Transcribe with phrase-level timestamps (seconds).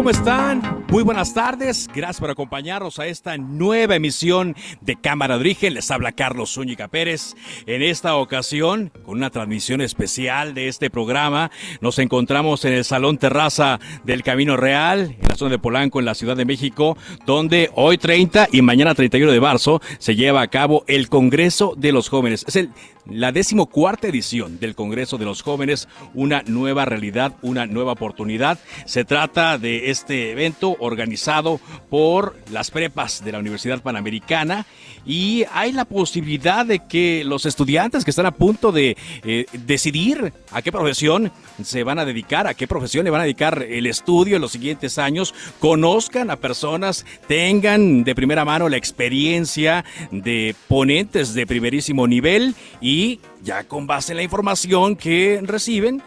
[0.00, 0.79] ¿Cómo están?
[0.90, 1.88] Muy buenas tardes.
[1.94, 5.74] Gracias por acompañarnos a esta nueva emisión de Cámara de Origen.
[5.74, 7.36] Les habla Carlos Zúñiga Pérez.
[7.66, 13.18] En esta ocasión, con una transmisión especial de este programa, nos encontramos en el Salón
[13.18, 17.70] Terraza del Camino Real, en la zona de Polanco, en la Ciudad de México, donde
[17.76, 22.08] hoy 30 y mañana 31 de marzo se lleva a cabo el Congreso de los
[22.08, 22.44] Jóvenes.
[22.48, 22.68] Es
[23.06, 28.58] la decimocuarta edición del Congreso de los Jóvenes, una nueva realidad, una nueva oportunidad.
[28.86, 34.66] Se trata de este evento organizado por las prepas de la Universidad Panamericana
[35.06, 40.32] y hay la posibilidad de que los estudiantes que están a punto de eh, decidir
[40.50, 43.86] a qué profesión se van a dedicar, a qué profesión le van a dedicar el
[43.86, 50.54] estudio en los siguientes años, conozcan a personas, tengan de primera mano la experiencia de
[50.68, 56.02] ponentes de primerísimo nivel y ya con base en la información que reciben,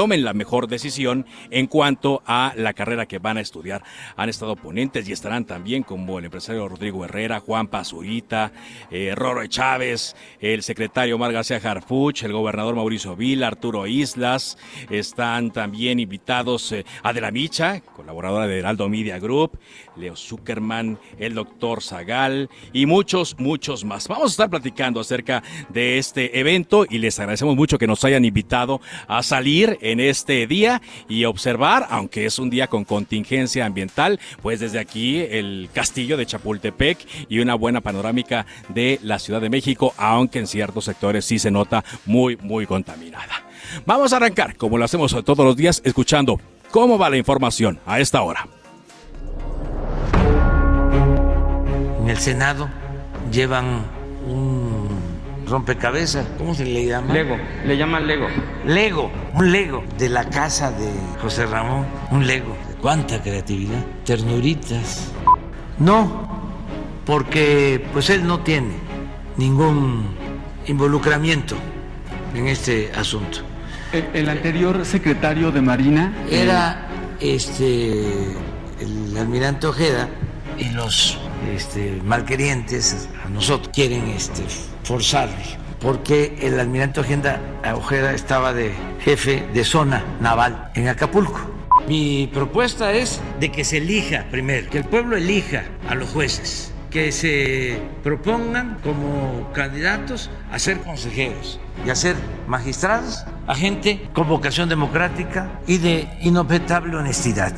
[0.00, 3.82] tomen la mejor decisión en cuanto a la carrera que van a estudiar.
[4.16, 8.50] Han estado ponentes y estarán también como el empresario Rodrigo Herrera, Juan Pazurita,
[8.90, 14.56] eh, Roro Chávez, el secretario Omar García Harfuch, el gobernador Mauricio Vila, Arturo Islas.
[14.88, 19.58] Están también invitados eh, Adela Micha, colaboradora de Heraldo Media Group,
[20.00, 24.08] Leo Zuckerman, el doctor Zagal y muchos, muchos más.
[24.08, 28.24] Vamos a estar platicando acerca de este evento y les agradecemos mucho que nos hayan
[28.24, 34.18] invitado a salir en este día y observar, aunque es un día con contingencia ambiental,
[34.42, 39.50] pues desde aquí el castillo de Chapultepec y una buena panorámica de la Ciudad de
[39.50, 43.44] México, aunque en ciertos sectores sí se nota muy, muy contaminada.
[43.86, 46.40] Vamos a arrancar, como lo hacemos todos los días, escuchando
[46.70, 48.46] cómo va la información a esta hora.
[52.10, 52.68] En el Senado
[53.30, 53.84] llevan
[54.26, 54.88] un
[55.46, 57.14] rompecabezas, ¿cómo se le llama?
[57.14, 58.26] Lego, le llaman Lego.
[58.66, 60.90] Lego, un Lego de la casa de
[61.22, 62.56] José Ramón, un Lego.
[62.82, 63.78] ¿Cuánta creatividad?
[64.04, 65.12] Ternuritas.
[65.78, 66.26] No,
[67.06, 68.74] porque pues él no tiene
[69.36, 70.08] ningún
[70.66, 71.54] involucramiento
[72.34, 73.38] en este asunto.
[73.92, 76.88] El, el anterior secretario de Marina eh, era
[77.20, 78.34] este
[78.80, 80.08] el almirante Ojeda
[80.58, 81.20] y los
[81.54, 84.42] este, malquerientes a nosotros quieren este,
[85.80, 87.40] porque el almirante Ojeda,
[87.74, 91.40] Ojeda estaba de jefe de zona naval en Acapulco.
[91.88, 96.72] Mi propuesta es de que se elija primero, que el pueblo elija a los jueces,
[96.90, 104.28] que se propongan como candidatos a ser consejeros y a ser magistrados, a gente con
[104.28, 107.54] vocación democrática y de inobjetable honestidad.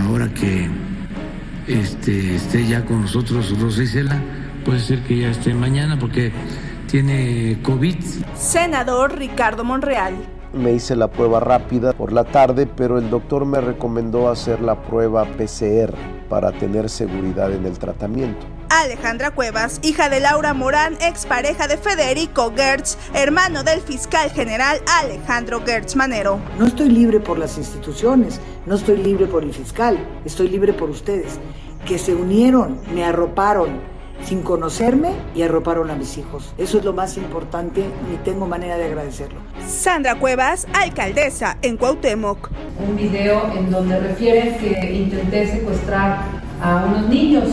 [0.00, 0.68] Ahora que
[1.68, 4.20] este, esté ya con nosotros Rosa Isela,
[4.64, 6.32] puede ser que ya esté mañana porque
[6.88, 7.96] tiene COVID.
[8.34, 10.14] Senador Ricardo Monreal.
[10.52, 14.80] Me hice la prueba rápida por la tarde, pero el doctor me recomendó hacer la
[14.82, 15.94] prueba PCR
[16.28, 18.46] para tener seguridad en el tratamiento.
[18.68, 25.62] Alejandra Cuevas, hija de Laura Morán, expareja de Federico Gertz, hermano del fiscal general Alejandro
[25.64, 26.40] Gertz Manero.
[26.58, 30.90] No estoy libre por las instituciones, no estoy libre por el fiscal, estoy libre por
[30.90, 31.38] ustedes,
[31.86, 36.52] que se unieron, me arroparon sin conocerme y arroparon a mis hijos.
[36.58, 39.40] Eso es lo más importante, ni tengo manera de agradecerlo.
[39.68, 42.50] Sandra Cuevas, alcaldesa en Cuauhtémoc.
[42.86, 46.24] Un video en donde refiere que intenté secuestrar
[46.62, 47.44] a unos niños.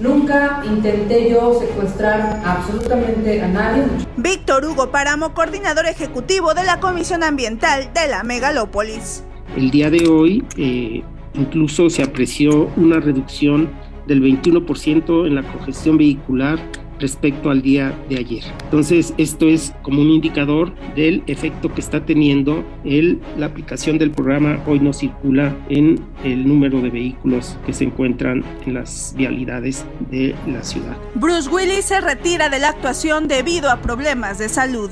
[0.00, 3.84] Nunca intenté yo secuestrar absolutamente a nadie.
[4.16, 9.24] Víctor Hugo Páramo, coordinador ejecutivo de la Comisión Ambiental de la Megalópolis.
[9.56, 11.02] El día de hoy eh,
[11.34, 13.70] incluso se apreció una reducción
[14.06, 16.58] del 21% en la congestión vehicular
[16.98, 18.44] respecto al día de ayer.
[18.64, 24.10] Entonces, esto es como un indicador del efecto que está teniendo el, la aplicación del
[24.10, 29.84] programa Hoy no circula en el número de vehículos que se encuentran en las vialidades
[30.10, 30.96] de la ciudad.
[31.14, 34.90] Bruce Willis se retira de la actuación debido a problemas de salud.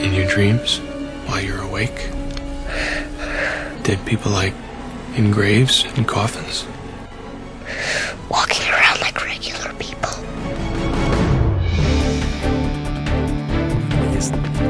[0.00, 0.78] In your dreams,
[1.26, 2.10] while you're awake,
[3.88, 4.54] dead people like
[5.16, 6.66] in graves and coffins.
[8.28, 10.12] Walking around like regular people.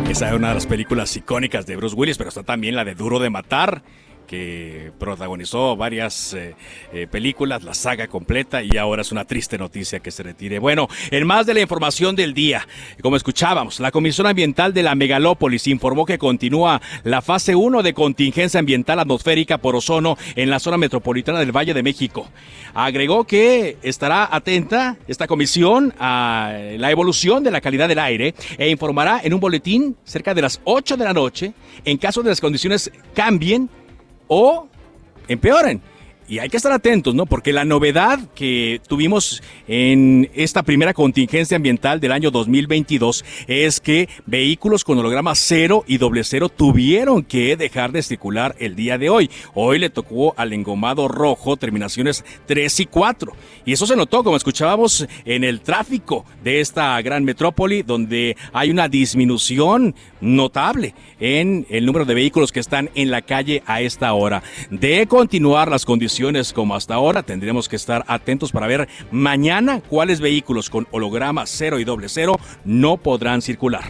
[0.08, 2.94] Esa es una de las películas icónicas de Bruce Willis, pero está también la de
[2.94, 3.82] Duro de Matar,
[4.28, 6.54] que protagonizó varias eh,
[6.92, 10.60] eh, películas, la saga completa y ahora es una triste noticia que se retire.
[10.60, 12.68] Bueno, en más de la información del día,
[13.02, 17.94] como escuchábamos, la Comisión Ambiental de la Megalópolis informó que continúa la fase 1 de
[17.94, 22.28] contingencia ambiental atmosférica por ozono en la zona metropolitana del Valle de México.
[22.74, 28.68] Agregó que estará atenta esta comisión a la evolución de la calidad del aire e
[28.68, 31.54] informará en un boletín cerca de las 8 de la noche
[31.86, 33.70] en caso de las condiciones cambien
[34.28, 34.68] o
[35.28, 35.82] empeoren.
[36.30, 37.24] Y hay que estar atentos, ¿no?
[37.24, 44.10] Porque la novedad que tuvimos en esta primera contingencia ambiental del año 2022 es que
[44.26, 49.08] vehículos con holograma cero y doble cero tuvieron que dejar de circular el día de
[49.08, 49.30] hoy.
[49.54, 53.32] Hoy le tocó al engomado rojo terminaciones 3 y 4.
[53.64, 58.70] Y eso se notó, como escuchábamos, en el tráfico de esta gran metrópoli, donde hay
[58.70, 64.12] una disminución notable en el número de vehículos que están en la calle a esta
[64.12, 64.42] hora.
[64.70, 66.17] De continuar las condiciones
[66.52, 71.78] como hasta ahora, tendremos que estar atentos para ver mañana cuáles vehículos con holograma 0
[71.78, 73.84] y doble cero no podrán circular.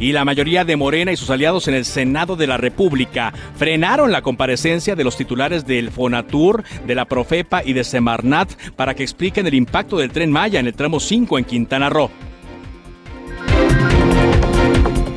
[0.00, 4.10] Y la mayoría de Morena y sus aliados en el Senado de la República frenaron
[4.10, 9.04] la comparecencia de los titulares del Fonatur, de la Profepa y de Semarnat para que
[9.04, 12.10] expliquen el impacto del tren Maya en el tramo 5 en Quintana Roo.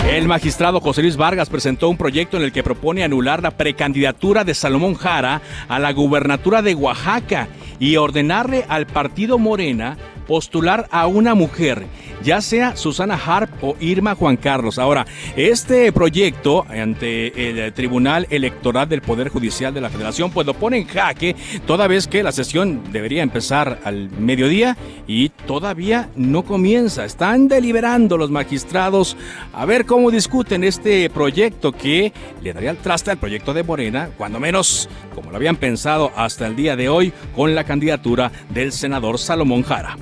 [0.10, 4.46] El magistrado José Luis Vargas presentó un proyecto en el que propone anular la precandidatura
[4.46, 11.08] de Salomón Jara a la gubernatura de Oaxaca y ordenarle al partido Morena postular a
[11.08, 11.86] una mujer,
[12.24, 14.78] ya sea Susana Harp o Irma Juan Carlos.
[14.78, 20.54] Ahora, este proyecto ante el Tribunal Electoral del Poder Judicial de la Federación, pues lo
[20.54, 21.36] pone en jaque,
[21.66, 24.78] toda vez que la sesión debería empezar al mediodía
[25.08, 27.06] y todavía no comienza.
[27.06, 29.16] Están deliberando los magistrados
[29.54, 32.12] a ver cómo discuten este proyecto que
[32.44, 36.46] le daría el traste al proyecto de Morena, cuando menos como lo habían pensado hasta
[36.46, 39.98] el día de hoy, con la candidatura del senador Salomón Jara.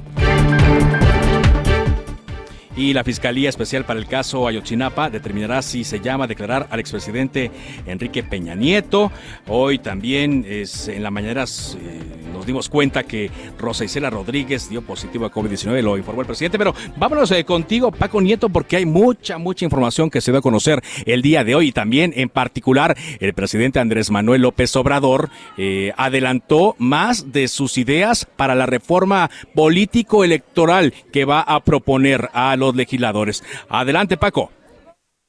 [2.78, 6.80] Y la Fiscalía Especial para el caso Ayotzinapa determinará si se llama a declarar al
[6.80, 7.52] expresidente
[7.86, 9.12] Enrique Peña Nieto.
[9.48, 14.82] Hoy también es, en la mañana eh, nos dimos cuenta que Rosa Isela Rodríguez dio
[14.82, 16.58] positivo a COVID-19, lo informó el presidente.
[16.58, 20.42] Pero vámonos eh, contigo, Paco Nieto, porque hay mucha, mucha información que se dio a
[20.42, 21.70] conocer el día de hoy.
[21.70, 27.78] Y también, en particular, el presidente Andrés Manuel López Obrador eh, adelantó más de sus
[27.78, 33.44] ideas para la reforma político-electoral que va a proponer a los legisladores.
[33.70, 34.50] Adelante, Paco.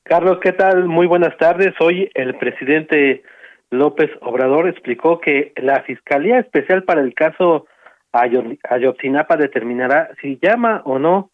[0.04, 0.86] Carlos, ¿qué tal?
[0.86, 1.74] Muy buenas tardes.
[1.80, 3.24] Hoy el presidente
[3.70, 7.66] López Obrador explicó que la Fiscalía Especial para el caso
[8.12, 11.30] Ayotzinapa determinará si llama o no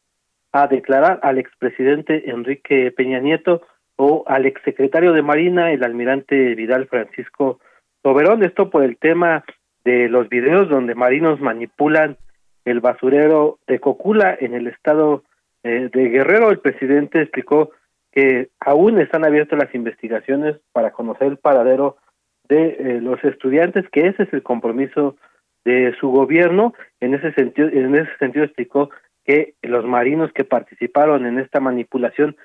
[0.53, 3.63] a declarar al expresidente Enrique Peña Nieto
[3.97, 7.61] o al exsecretario de Marina, el almirante Vidal Francisco
[8.03, 8.43] Soberón.
[8.43, 9.45] Esto por el tema
[9.85, 12.17] de los videos donde marinos manipulan
[12.65, 15.25] el basurero de Cocula en el estado
[15.65, 17.71] eh, de Guerrero, el presidente explicó
[18.13, 21.97] que aún están abiertas las investigaciones para conocer el paradero
[22.49, 25.17] de eh, los estudiantes, que ese es el compromiso
[25.65, 26.75] de su gobierno.
[27.01, 28.91] En ese sentido, en ese sentido explicó
[29.25, 32.37] que los marinos que participaron en esta manipulación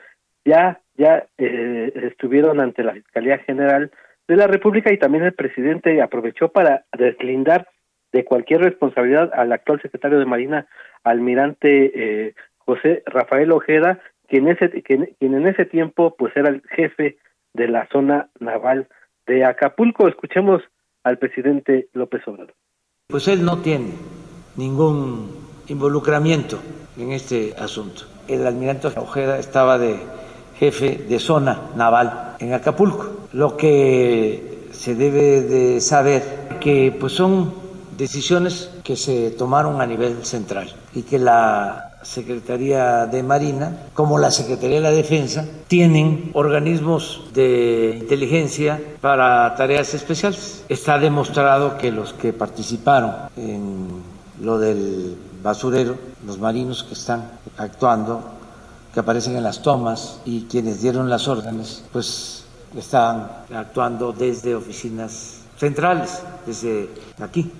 [0.46, 3.92] ya ya eh, estuvieron ante la Fiscalía General
[4.28, 7.68] de la República y también el presidente aprovechó para deslindar
[8.12, 10.68] de cualquier responsabilidad al actual secretario de Marina,
[11.04, 12.34] almirante eh,
[12.68, 17.18] José Rafael Ojeda, quien, ese, quien, en ese tiempo pues era el jefe
[17.54, 18.90] de la zona naval
[19.26, 20.08] de Acapulco.
[20.08, 20.62] Escuchemos
[21.04, 22.54] al presidente López Obrador.
[23.08, 23.94] Pues él no tiene
[24.58, 25.32] ningún
[25.70, 26.60] involucramiento
[26.98, 28.04] en este asunto.
[28.28, 29.96] El almirante Ojeda estaba de
[30.60, 33.28] jefe de zona naval en Acapulco.
[33.32, 36.22] Lo que se debe de saber
[36.60, 37.54] que pues son
[37.98, 44.32] decisiones que se tomaron a nivel central y que la Secretaría de Marina como la
[44.32, 50.64] Secretaría de la Defensa tienen organismos de inteligencia para tareas especiales.
[50.70, 53.88] Está demostrado que los que participaron en
[54.42, 58.24] lo del basurero, los marinos que están actuando,
[58.94, 62.46] que aparecen en las tomas y quienes dieron las órdenes, pues
[62.78, 67.52] están actuando desde oficinas centrales, desde aquí.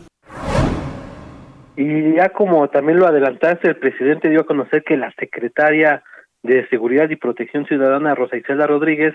[1.78, 6.04] Y ya como también lo adelantaste, el presidente dio a conocer que la secretaria
[6.42, 9.14] de Seguridad y Protección Ciudadana, Rosa Isela Rodríguez,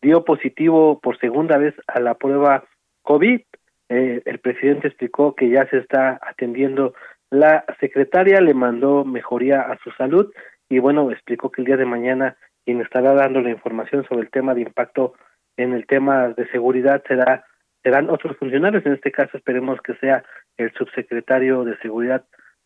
[0.00, 2.62] dio positivo por segunda vez a la prueba
[3.02, 3.40] COVID.
[3.88, 6.94] Eh, el presidente explicó que ya se está atendiendo.
[7.30, 10.32] La secretaria le mandó mejoría a su salud
[10.68, 14.30] y bueno, explicó que el día de mañana quien estará dando la información sobre el
[14.30, 15.14] tema de impacto
[15.56, 17.44] en el tema de seguridad será
[17.82, 20.24] serán otros funcionarios, en este caso esperemos que sea
[20.56, 22.24] el subsecretario de Seguridad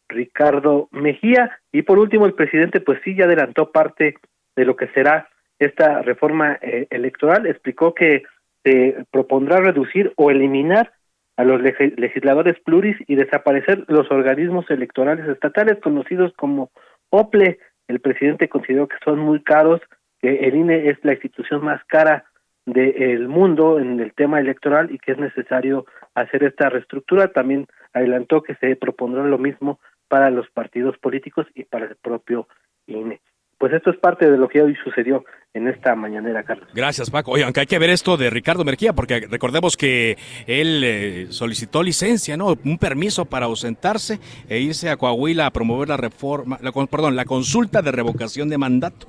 [0.09, 4.17] Ricardo Mejía y por último el presidente pues sí ya adelantó parte
[4.57, 5.29] de lo que será
[5.59, 8.23] esta reforma eh, electoral, explicó que
[8.65, 10.93] se propondrá reducir o eliminar
[11.37, 16.71] a los legisladores pluris y desaparecer los organismos electorales estatales conocidos como
[17.11, 17.61] OPLE.
[17.87, 19.81] El presidente consideró que son muy caros,
[20.21, 22.25] que el INE es la institución más cara
[22.73, 27.29] del mundo en el tema electoral y que es necesario hacer esta reestructura.
[27.29, 32.49] También adelantó que se propondrá lo mismo para los partidos políticos y para el propio
[32.87, 33.21] INE.
[33.59, 36.69] Pues esto es parte de lo que hoy sucedió en esta mañanera, Carlos.
[36.73, 37.33] Gracias, Paco.
[37.33, 41.83] Oye, aunque hay que ver esto de Ricardo Merquía, porque recordemos que él eh, solicitó
[41.83, 42.57] licencia, ¿no?
[42.65, 47.25] Un permiso para ausentarse e irse a Coahuila a promover la reforma, la, perdón, la
[47.25, 49.09] consulta de revocación de mandato.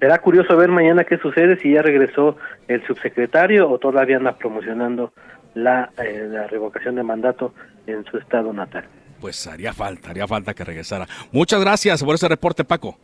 [0.00, 2.36] Será curioso ver mañana qué sucede si ya regresó
[2.68, 5.12] el subsecretario o todavía anda promocionando
[5.54, 7.54] la, eh, la revocación de mandato
[7.86, 8.84] en su estado natal.
[9.20, 11.06] Pues haría falta, haría falta que regresara.
[11.32, 12.96] Muchas gracias por ese reporte, Paco.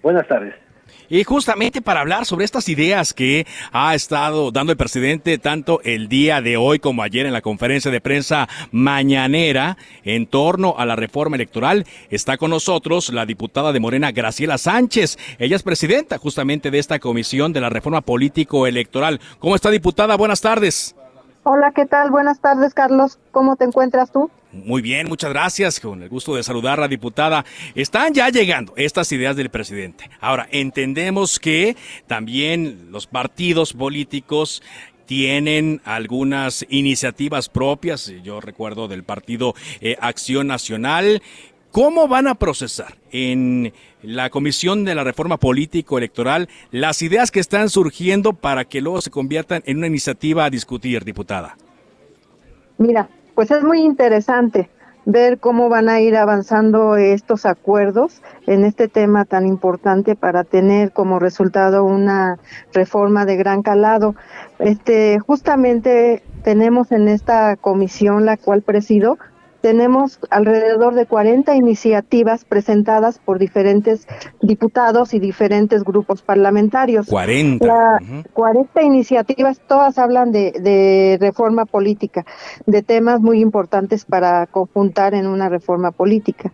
[0.00, 0.54] Buenas tardes.
[1.10, 6.08] Y justamente para hablar sobre estas ideas que ha estado dando el presidente tanto el
[6.08, 10.96] día de hoy como ayer en la conferencia de prensa mañanera en torno a la
[10.96, 15.18] reforma electoral, está con nosotros la diputada de Morena, Graciela Sánchez.
[15.38, 19.20] Ella es presidenta justamente de esta comisión de la reforma político-electoral.
[19.38, 20.14] ¿Cómo está, diputada?
[20.16, 20.94] Buenas tardes.
[21.44, 22.10] Hola, ¿qué tal?
[22.10, 23.18] Buenas tardes, Carlos.
[23.30, 24.30] ¿Cómo te encuentras tú?
[24.52, 25.78] Muy bien, muchas gracias.
[25.78, 27.44] Con el gusto de saludar a la diputada.
[27.74, 30.08] Están ya llegando estas ideas del presidente.
[30.20, 31.76] Ahora, entendemos que
[32.06, 34.62] también los partidos políticos
[35.04, 38.12] tienen algunas iniciativas propias.
[38.22, 41.22] Yo recuerdo del partido eh, Acción Nacional.
[41.70, 47.40] ¿Cómo van a procesar en la Comisión de la Reforma Político Electoral las ideas que
[47.40, 51.56] están surgiendo para que luego se conviertan en una iniciativa a discutir, diputada?
[52.78, 54.68] Mira, pues es muy interesante
[55.04, 60.90] ver cómo van a ir avanzando estos acuerdos en este tema tan importante para tener
[60.90, 62.40] como resultado una
[62.72, 64.16] reforma de gran calado.
[64.58, 69.18] Este, justamente tenemos en esta comisión la cual presido
[69.68, 74.08] tenemos alrededor de 40 iniciativas presentadas por diferentes
[74.40, 77.06] diputados y diferentes grupos parlamentarios.
[77.06, 77.98] 40.
[78.32, 82.24] 40 iniciativas, todas hablan de, reforma política,
[82.64, 86.50] de temas muy importantes para conjuntar en una reforma política.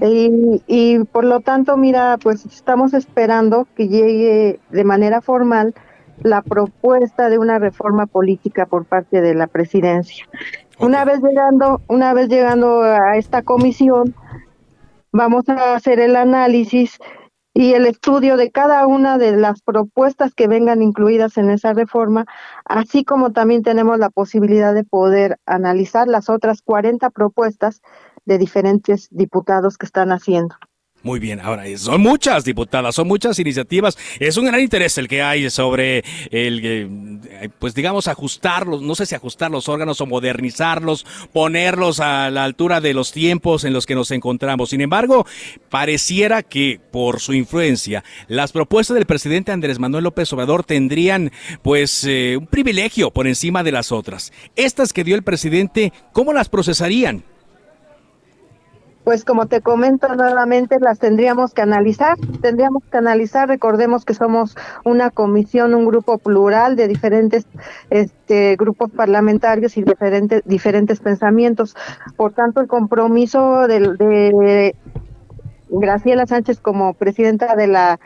[0.00, 5.74] y, y por lo tanto, mira, pues estamos esperando que llegue de manera formal
[6.22, 10.26] la propuesta de una reforma política por parte de la presidencia.
[10.78, 14.14] Una vez llegando, una vez llegando a esta comisión,
[15.12, 16.98] vamos a hacer el análisis
[17.54, 22.24] y el estudio de cada una de las propuestas que vengan incluidas en esa reforma,
[22.64, 27.82] así como también tenemos la posibilidad de poder analizar las otras 40 propuestas
[28.24, 30.56] de diferentes diputados que están haciendo.
[31.02, 33.98] Muy bien, ahora son muchas diputadas, son muchas iniciativas.
[34.20, 39.06] Es un gran interés el que hay sobre el, eh, pues digamos, ajustarlos, no sé
[39.06, 43.84] si ajustar los órganos o modernizarlos, ponerlos a la altura de los tiempos en los
[43.84, 44.70] que nos encontramos.
[44.70, 45.26] Sin embargo,
[45.70, 51.32] pareciera que por su influencia, las propuestas del presidente Andrés Manuel López Obrador tendrían,
[51.62, 54.32] pues, eh, un privilegio por encima de las otras.
[54.54, 57.24] Estas que dio el presidente, ¿cómo las procesarían?
[59.04, 64.56] Pues como te comento nuevamente, las tendríamos que analizar, tendríamos que analizar, recordemos que somos
[64.84, 67.46] una comisión, un grupo plural de diferentes
[67.90, 71.76] este, grupos parlamentarios y diferentes, diferentes pensamientos.
[72.16, 74.76] Por tanto, el compromiso de, de
[75.68, 77.98] Graciela Sánchez como presidenta de la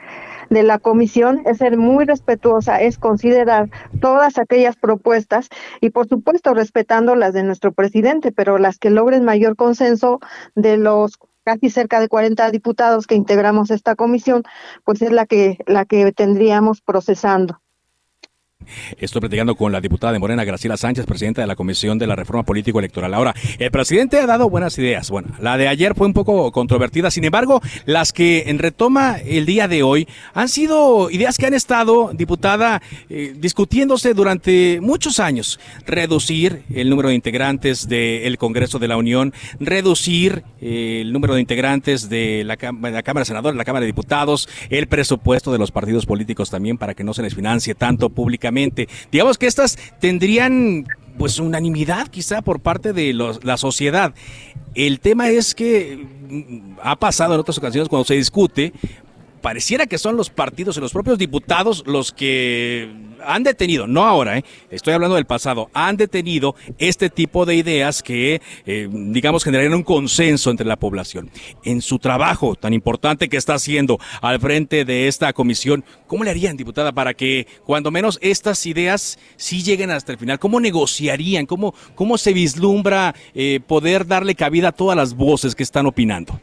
[0.50, 5.48] de la comisión es ser muy respetuosa, es considerar todas aquellas propuestas
[5.80, 10.20] y por supuesto respetando las de nuestro presidente, pero las que logren mayor consenso
[10.54, 14.42] de los casi cerca de 40 diputados que integramos esta comisión,
[14.84, 17.60] pues es la que la que tendríamos procesando.
[18.98, 22.16] Estoy platicando con la diputada de Morena, Graciela Sánchez, presidenta de la Comisión de la
[22.16, 23.14] Reforma Político Electoral.
[23.14, 25.10] Ahora, el presidente ha dado buenas ideas.
[25.10, 27.10] Bueno, la de ayer fue un poco controvertida.
[27.10, 31.54] Sin embargo, las que en retoma el día de hoy han sido ideas que han
[31.54, 35.60] estado, diputada, eh, discutiéndose durante muchos años.
[35.86, 41.40] Reducir el número de integrantes del Congreso de la Unión, reducir eh, el número de
[41.40, 46.06] integrantes de la, Cámara de Senadores, la Cámara de Diputados, el presupuesto de los partidos
[46.06, 48.08] políticos también para que no se les financie tanto
[49.10, 50.86] Digamos que estas tendrían
[51.18, 54.14] pues unanimidad quizá por parte de la sociedad.
[54.74, 58.74] El tema es que mm, ha pasado en otras ocasiones cuando se discute,
[59.46, 62.92] pareciera que son los partidos y los propios diputados los que
[63.24, 64.44] han detenido, no ahora, ¿eh?
[64.72, 69.84] estoy hablando del pasado, han detenido este tipo de ideas que, eh, digamos, generarían un
[69.84, 71.30] consenso entre la población.
[71.64, 76.30] En su trabajo tan importante que está haciendo al frente de esta comisión, ¿cómo le
[76.30, 80.40] harían, diputada, para que cuando menos estas ideas sí lleguen hasta el final?
[80.40, 81.46] ¿Cómo negociarían?
[81.46, 86.40] ¿Cómo, cómo se vislumbra eh, poder darle cabida a todas las voces que están opinando?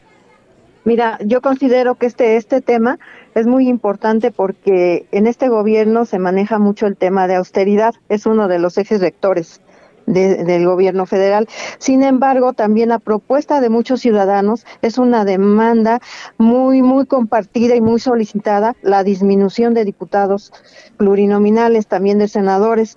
[0.84, 2.98] Mira, yo considero que este, este tema
[3.34, 8.26] es muy importante porque en este gobierno se maneja mucho el tema de austeridad, es
[8.26, 9.60] uno de los ejes rectores.
[10.06, 11.48] del gobierno federal.
[11.78, 16.00] Sin embargo, también la propuesta de muchos ciudadanos es una demanda
[16.36, 20.52] muy, muy compartida y muy solicitada, la disminución de diputados
[20.98, 22.96] plurinominales, también de senadores.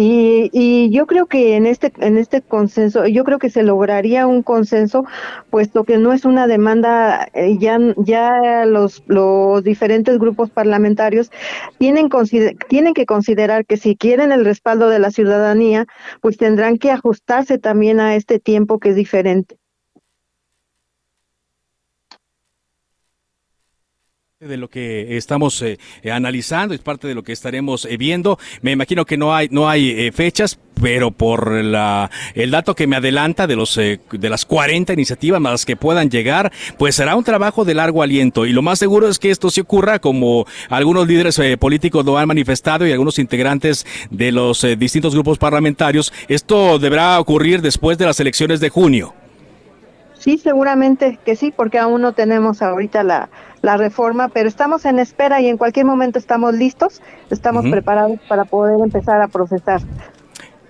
[0.00, 4.28] Y, y, yo creo que en este en este consenso, yo creo que se lograría
[4.28, 5.04] un consenso,
[5.50, 11.32] puesto que no es una demanda, eh, ya ya los los diferentes grupos parlamentarios
[11.78, 12.08] tienen
[12.68, 15.86] tienen que considerar que si quieren el respaldo de la ciudadanía,
[16.20, 19.58] pues tendrán que ajustarse también a este tiempo que es diferente.
[24.40, 28.38] De lo que estamos eh, eh, analizando, es parte de lo que estaremos eh, viendo.
[28.62, 32.94] Me imagino que no hay no hay fechas, pero por la el dato que me
[32.94, 37.64] adelanta de los de las 40 iniciativas más que puedan llegar, pues será un trabajo
[37.64, 41.40] de largo aliento y lo más seguro es que esto se ocurra como algunos líderes
[41.58, 47.60] políticos lo han manifestado y algunos integrantes de los distintos grupos parlamentarios, esto deberá ocurrir
[47.60, 49.17] después de las elecciones de junio.
[50.18, 53.28] Sí, seguramente que sí, porque aún no tenemos ahorita la,
[53.62, 57.00] la reforma, pero estamos en espera y en cualquier momento estamos listos,
[57.30, 59.80] estamos preparados para poder empezar a procesar.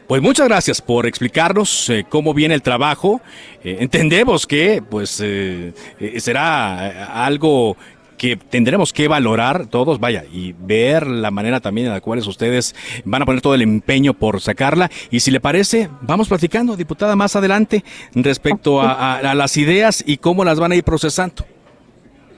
[0.07, 3.21] Pues muchas gracias por explicarnos eh, cómo viene el trabajo.
[3.63, 5.75] Eh, entendemos que pues eh,
[6.17, 7.77] será algo
[8.19, 12.75] que tendremos que valorar todos, vaya, y ver la manera también en la cual ustedes
[13.05, 14.91] van a poner todo el empeño por sacarla.
[15.11, 20.45] Y si le parece, vamos platicando, diputada, más adelante respecto a, las ideas y cómo
[20.45, 21.47] las van a ir procesando.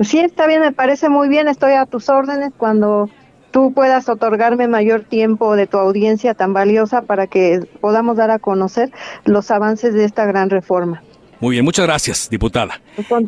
[0.00, 3.10] Sí, está bien, me parece muy bien, estoy a tus órdenes cuando
[3.50, 8.38] tú puedas otorgarme mayor tiempo de tu audiencia tan valiosa para que podamos dar a
[8.38, 8.90] conocer
[9.24, 11.02] los avances de esta gran reforma.
[11.40, 12.80] Muy bien, muchas gracias, diputada.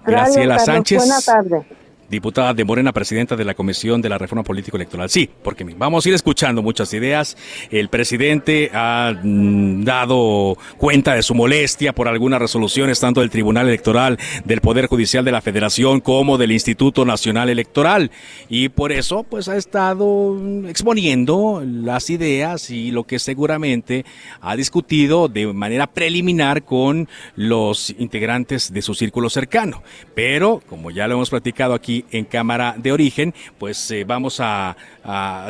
[0.04, 0.98] Graciela Sánchez.
[0.98, 1.81] Buenas tardes
[2.12, 5.08] diputada de Morena, presidenta de la Comisión de la Reforma Político Electoral.
[5.08, 7.38] Sí, porque vamos a ir escuchando muchas ideas.
[7.70, 13.66] El presidente ha mm, dado cuenta de su molestia por algunas resoluciones tanto del Tribunal
[13.66, 18.10] Electoral, del Poder Judicial de la Federación como del Instituto Nacional Electoral.
[18.50, 20.36] Y por eso, pues ha estado
[20.68, 24.04] exponiendo las ideas y lo que seguramente
[24.42, 29.82] ha discutido de manera preliminar con los integrantes de su círculo cercano.
[30.14, 34.76] Pero, como ya lo hemos platicado aquí en Cámara de Origen, pues eh, vamos a,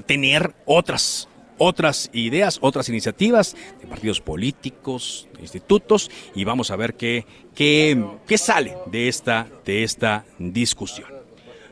[0.07, 6.95] tener otras otras ideas, otras iniciativas de partidos políticos, de institutos, y vamos a ver
[6.95, 11.09] qué, qué, qué sale de esta, de esta discusión.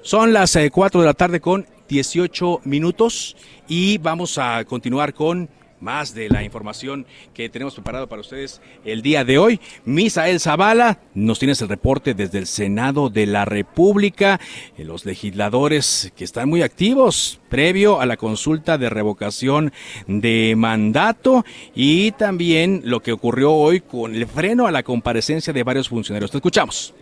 [0.03, 5.49] Son las 4 eh, de la tarde con 18 minutos y vamos a continuar con
[5.81, 9.61] más de la información que tenemos preparado para ustedes el día de hoy.
[9.85, 14.41] Misael Zavala, nos tienes el reporte desde el Senado de la República,
[14.77, 19.73] eh, los legisladores que están muy activos previo a la consulta de revocación
[20.07, 25.63] de mandato y también lo que ocurrió hoy con el freno a la comparecencia de
[25.63, 26.31] varios funcionarios.
[26.31, 26.95] Te escuchamos.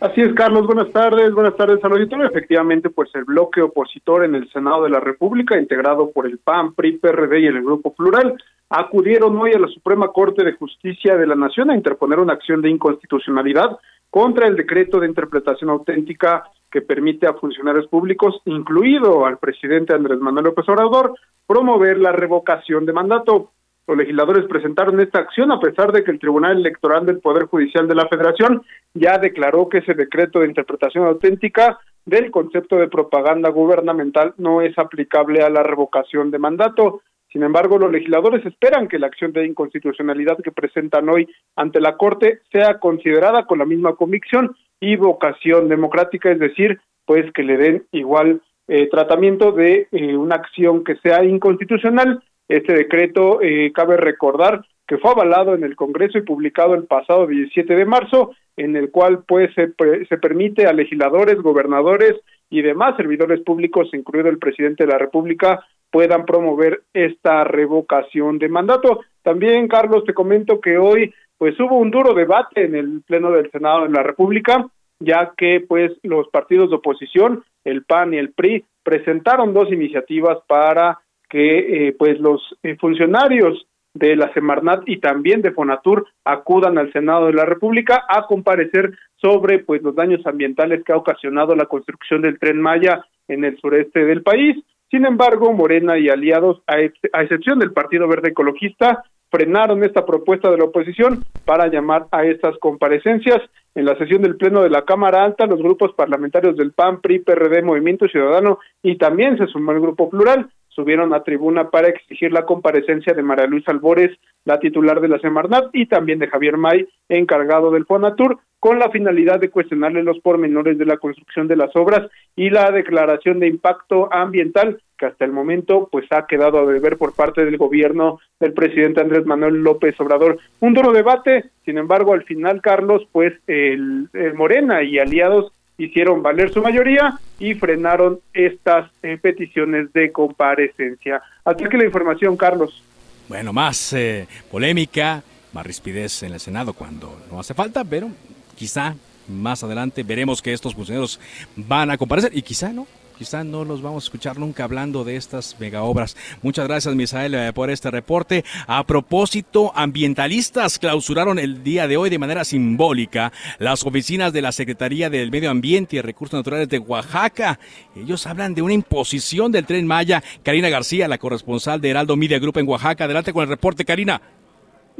[0.00, 0.64] Así es, Carlos.
[0.64, 1.32] Buenas tardes.
[1.32, 2.26] Buenas tardes al auditorio.
[2.26, 6.74] Efectivamente, pues el bloque opositor en el Senado de la República, integrado por el PAN,
[6.74, 11.26] PRI, PRD y el Grupo Plural, acudieron hoy a la Suprema Corte de Justicia de
[11.26, 13.76] la Nación a interponer una acción de inconstitucionalidad
[14.08, 20.20] contra el decreto de interpretación auténtica que permite a funcionarios públicos, incluido al presidente Andrés
[20.20, 21.14] Manuel López Obrador,
[21.46, 23.50] promover la revocación de mandato.
[23.88, 27.88] Los legisladores presentaron esta acción a pesar de que el Tribunal Electoral del Poder Judicial
[27.88, 28.60] de la Federación
[28.92, 34.78] ya declaró que ese decreto de interpretación auténtica del concepto de propaganda gubernamental no es
[34.78, 37.00] aplicable a la revocación de mandato.
[37.32, 41.96] Sin embargo, los legisladores esperan que la acción de inconstitucionalidad que presentan hoy ante la
[41.96, 47.56] Corte sea considerada con la misma convicción y vocación democrática, es decir, pues que le
[47.56, 52.22] den igual eh, tratamiento de eh, una acción que sea inconstitucional.
[52.48, 57.26] Este decreto, eh, cabe recordar que fue avalado en el Congreso y publicado el pasado
[57.26, 59.74] 17 de marzo, en el cual pues se,
[60.08, 62.14] se permite a legisladores, gobernadores
[62.48, 68.48] y demás servidores públicos, incluido el presidente de la República, puedan promover esta revocación de
[68.48, 69.00] mandato.
[69.22, 73.50] También, Carlos, te comento que hoy pues hubo un duro debate en el Pleno del
[73.50, 74.66] Senado de la República,
[74.98, 80.38] ya que pues los partidos de oposición, el PAN y el PRI, presentaron dos iniciativas
[80.48, 80.98] para
[81.28, 86.92] que eh, pues los eh, funcionarios de la Semarnat y también de Fonatur acudan al
[86.92, 91.66] Senado de la República a comparecer sobre pues los daños ambientales que ha ocasionado la
[91.66, 94.56] construcción del tren Maya en el sureste del país.
[94.90, 100.50] Sin embargo, Morena y aliados, a, a excepción del Partido Verde Ecologista, frenaron esta propuesta
[100.50, 103.38] de la oposición para llamar a estas comparecencias.
[103.74, 107.20] En la sesión del Pleno de la Cámara Alta, los grupos parlamentarios del PAN, PRI,
[107.20, 112.30] PRD, Movimiento Ciudadano y también se sumó el Grupo Plural subieron a tribuna para exigir
[112.30, 116.56] la comparecencia de María Luisa Albores, la titular de la Semarnat, y también de Javier
[116.56, 121.56] May, encargado del Fonatur, con la finalidad de cuestionarle los pormenores de la construcción de
[121.56, 126.60] las obras y la declaración de impacto ambiental que hasta el momento pues ha quedado
[126.60, 130.38] a deber por parte del gobierno del presidente Andrés Manuel López Obrador.
[130.60, 136.52] Un duro debate, sin embargo, al final, Carlos, pues el, Morena y aliados hicieron valer
[136.52, 141.22] su mayoría y frenaron estas eh, peticiones de comparecencia.
[141.44, 142.82] Así que la información, Carlos.
[143.28, 148.10] Bueno, más eh, polémica, más rispidez en el Senado cuando no hace falta, pero
[148.56, 148.94] quizá
[149.28, 151.20] más adelante veremos que estos funcionarios
[151.54, 152.86] van a comparecer y quizá no,
[153.18, 156.16] quizá no los vamos a escuchar nunca hablando de estas mega obras.
[156.40, 158.44] Muchas gracias, Misael, eh, por este reporte.
[158.66, 164.52] A propósito, ambientalistas clausuraron el día de hoy de manera simbólica las oficinas de la
[164.52, 167.58] Secretaría del Medio Ambiente y Recursos Naturales de Oaxaca.
[167.96, 170.22] Ellos hablan de una imposición del tren Maya.
[170.44, 173.04] Karina García, la corresponsal de Heraldo Media Group en Oaxaca.
[173.04, 174.37] Adelante con el reporte, Karina.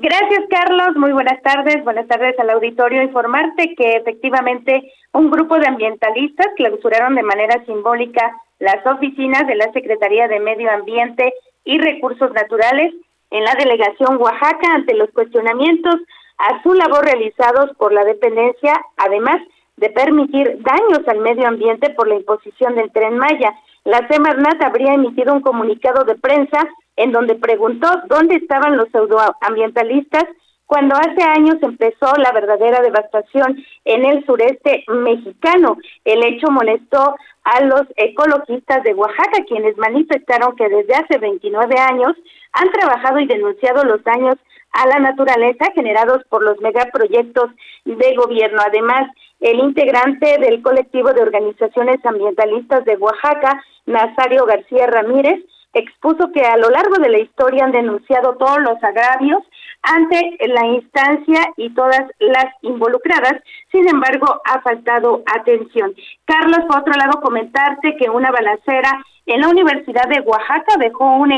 [0.00, 0.94] Gracias, Carlos.
[0.94, 1.82] Muy buenas tardes.
[1.82, 3.02] Buenas tardes al auditorio.
[3.02, 8.30] Informarte que efectivamente un grupo de ambientalistas clausuraron de manera simbólica
[8.60, 11.34] las oficinas de la Secretaría de Medio Ambiente
[11.64, 12.94] y Recursos Naturales
[13.32, 15.96] en la delegación Oaxaca ante los cuestionamientos
[16.38, 19.38] a su labor realizados por la dependencia, además
[19.78, 23.52] de permitir daños al medio ambiente por la imposición del tren Maya.
[23.82, 30.24] La Semarnat habría emitido un comunicado de prensa en donde preguntó dónde estaban los pseudoambientalistas
[30.66, 33.56] cuando hace años empezó la verdadera devastación
[33.86, 35.78] en el sureste mexicano.
[36.04, 42.12] El hecho molestó a los ecologistas de Oaxaca, quienes manifestaron que desde hace 29 años
[42.52, 44.36] han trabajado y denunciado los daños
[44.72, 47.50] a la naturaleza generados por los megaproyectos
[47.86, 48.58] de gobierno.
[48.66, 49.08] Además,
[49.40, 55.40] el integrante del colectivo de organizaciones ambientalistas de Oaxaca, Nazario García Ramírez,
[55.72, 59.42] expuso que a lo largo de la historia han denunciado todos los agravios
[59.82, 63.34] ante la instancia y todas las involucradas.
[63.70, 65.94] Sin embargo, ha faltado atención.
[66.24, 71.32] Carlos, por otro lado, comentarte que una balacera en la Universidad de Oaxaca dejó un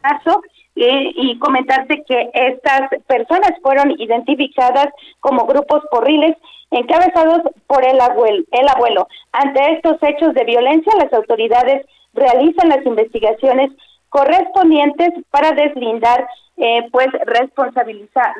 [0.00, 0.42] caso
[0.76, 4.88] eh, y comentarte que estas personas fueron identificadas
[5.20, 6.36] como grupos porriles
[6.70, 9.08] encabezados por el abuelo, el abuelo.
[9.32, 11.84] Ante estos hechos de violencia, las autoridades
[12.14, 13.70] realizan las investigaciones
[14.08, 18.34] correspondientes para deslindar eh, pues responsabilizar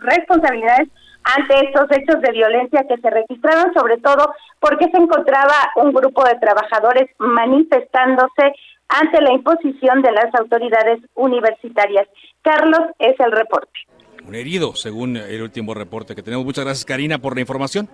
[0.00, 0.88] responsabilidades
[1.24, 6.24] ante estos hechos de violencia que se registraron, sobre todo porque se encontraba un grupo
[6.24, 8.52] de trabajadores manifestándose
[9.00, 12.08] ante la imposición de las autoridades universitarias.
[12.42, 13.80] Carlos, es el reporte
[14.26, 16.44] un herido, según el último reporte que tenemos.
[16.44, 17.88] Muchas gracias, Karina, por la información.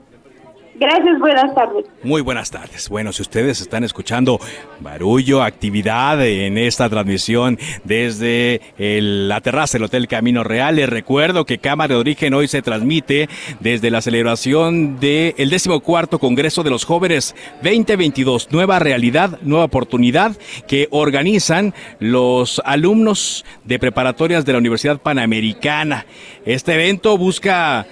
[0.78, 1.86] Gracias, buenas tardes.
[2.04, 2.88] Muy buenas tardes.
[2.88, 4.38] Bueno, si ustedes están escuchando
[4.78, 11.58] barullo, actividad en esta transmisión desde la terraza del Hotel Camino Real, les recuerdo que
[11.58, 16.70] Cámara de Origen hoy se transmite desde la celebración del el décimo cuarto Congreso de
[16.70, 20.36] los Jóvenes 2022, Nueva Realidad, Nueva Oportunidad,
[20.68, 26.06] que organizan los alumnos de preparatorias de la Universidad Panamericana.
[26.44, 27.86] Este evento busca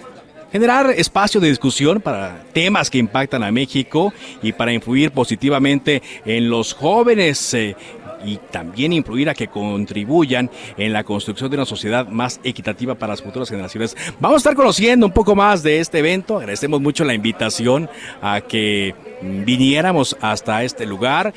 [0.53, 6.49] generar espacio de discusión para temas que impactan a México y para influir positivamente en
[6.51, 7.55] los jóvenes.
[7.55, 7.77] Eh,
[8.25, 13.13] y también influir a que contribuyan en la construcción de una sociedad más equitativa para
[13.13, 13.97] las futuras generaciones.
[14.19, 16.39] Vamos a estar conociendo un poco más de este evento.
[16.39, 17.89] Agradecemos mucho la invitación
[18.21, 21.33] a que viniéramos hasta este lugar.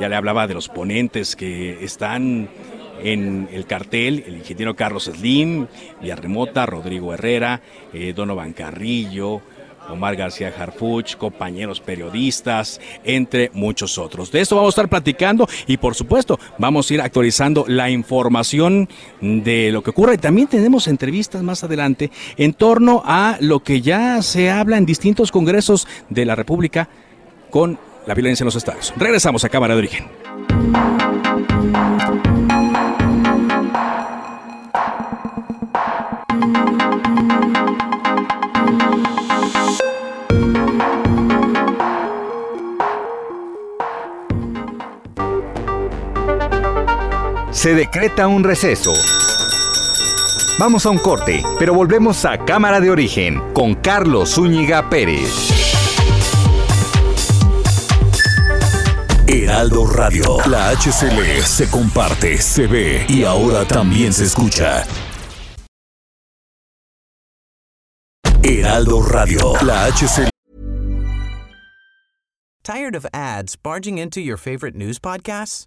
[0.00, 2.48] Ya le hablaba de los ponentes que están
[3.02, 5.66] en el cartel el ingeniero Carlos Slim,
[6.00, 7.60] Villarremota, Rodrigo Herrera,
[7.92, 9.42] eh, Donovan Carrillo,
[9.88, 14.30] Omar García Harfuch, compañeros periodistas, entre muchos otros.
[14.30, 18.88] De esto vamos a estar platicando y por supuesto vamos a ir actualizando la información
[19.20, 23.80] de lo que ocurre y también tenemos entrevistas más adelante en torno a lo que
[23.80, 26.88] ya se habla en distintos congresos de la República
[27.50, 28.92] con la violencia en los estados.
[28.96, 30.04] Regresamos a Cámara de Origen.
[47.62, 48.92] Se decreta un receso.
[50.58, 55.30] Vamos a un corte, pero volvemos a Cámara de Origen con Carlos Zúñiga Pérez.
[59.28, 60.38] Heraldo Radio.
[60.46, 64.82] La HCL se comparte, se ve y ahora también se escucha.
[68.42, 69.52] Heraldo Radio.
[69.62, 70.30] La HCL.
[72.64, 75.66] Tired of ads barging into your favorite news podcasts?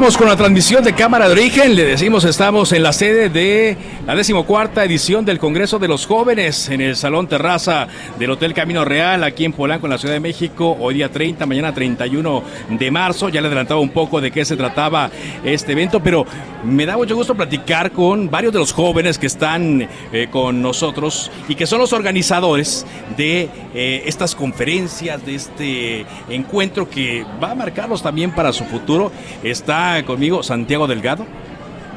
[0.00, 1.74] Vamos con la transmisión de Cámara de Origen.
[1.74, 6.68] Le decimos, estamos en la sede de la decimocuarta edición del Congreso de los Jóvenes
[6.68, 10.20] en el Salón Terraza del Hotel Camino Real, aquí en Polanco, en la Ciudad de
[10.20, 10.76] México.
[10.78, 12.44] Hoy día 30, mañana 31
[12.78, 13.28] de marzo.
[13.28, 15.10] Ya le adelantaba un poco de qué se trataba
[15.42, 16.24] este evento, pero
[16.62, 21.28] me da mucho gusto platicar con varios de los jóvenes que están eh, con nosotros
[21.48, 27.54] y que son los organizadores de eh, estas conferencias, de este encuentro que va a
[27.56, 29.10] marcarlos también para su futuro.
[29.42, 31.26] Está conmigo Santiago Delgado.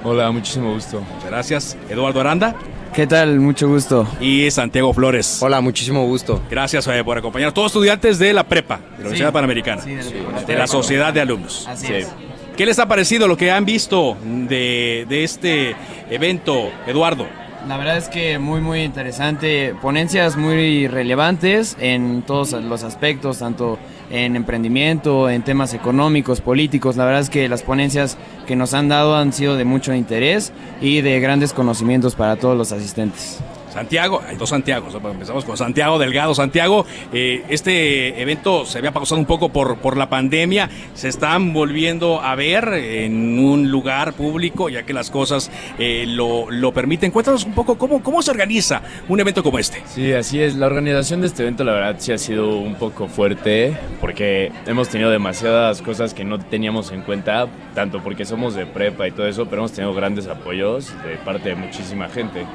[0.04, 1.01] Hola, muchísimo gusto.
[1.01, 1.77] Muchas gracias.
[1.89, 2.56] Eduardo Aranda.
[2.93, 3.39] ¿Qué tal?
[3.39, 4.08] Mucho gusto.
[4.19, 5.39] Y Santiago Flores.
[5.41, 6.41] Hola, muchísimo gusto.
[6.49, 7.51] Gracias eh, por acompañar.
[7.51, 9.84] Todos estudiantes de la prepa, de la Universidad Panamericana.
[9.84, 11.67] de, la, Sociedad de Alumnos.
[11.67, 12.10] Así es.
[12.58, 15.75] ¿Qué les ha parecido lo que han visto de, de este
[16.10, 17.27] evento, Eduardo?
[17.67, 23.78] La verdad es que muy muy interesante, ponencias muy relevantes en todos los aspectos, tanto
[24.10, 26.97] en emprendimiento, en temas económicos, políticos.
[26.97, 30.52] La verdad es que las ponencias que nos han dado han sido de mucho interés
[30.82, 33.39] y de grandes conocimientos para todos los asistentes.
[33.71, 36.36] Santiago, hay dos Santiagos, empezamos con Santiago Delgado.
[36.36, 41.53] Santiago, eh, este evento se había pausado un poco por, por la pandemia, se están
[41.53, 47.12] volviendo a ver en un lugar público, ya que las cosas eh, lo, lo, permiten.
[47.12, 49.81] Cuéntanos un poco cómo, cómo se organiza un evento como este.
[49.86, 50.55] Sí, así es.
[50.55, 54.89] La organización de este evento, la verdad, sí ha sido un poco fuerte, porque hemos
[54.89, 59.27] tenido demasiadas cosas que no teníamos en cuenta, tanto porque somos de prepa y todo
[59.27, 62.45] eso, pero hemos tenido grandes apoyos de parte de muchísima gente.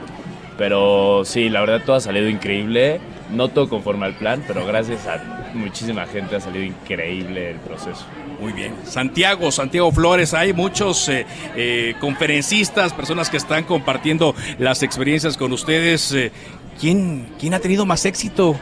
[0.58, 3.00] Pero sí, la verdad todo ha salido increíble.
[3.30, 8.04] No todo conforme al plan, pero gracias a muchísima gente ha salido increíble el proceso.
[8.40, 8.74] Muy bien.
[8.84, 15.52] Santiago, Santiago Flores, hay muchos eh, eh, conferencistas, personas que están compartiendo las experiencias con
[15.52, 16.12] ustedes.
[16.12, 16.30] Eh,
[16.80, 18.56] ¿quién, ¿Quién ha tenido más éxito?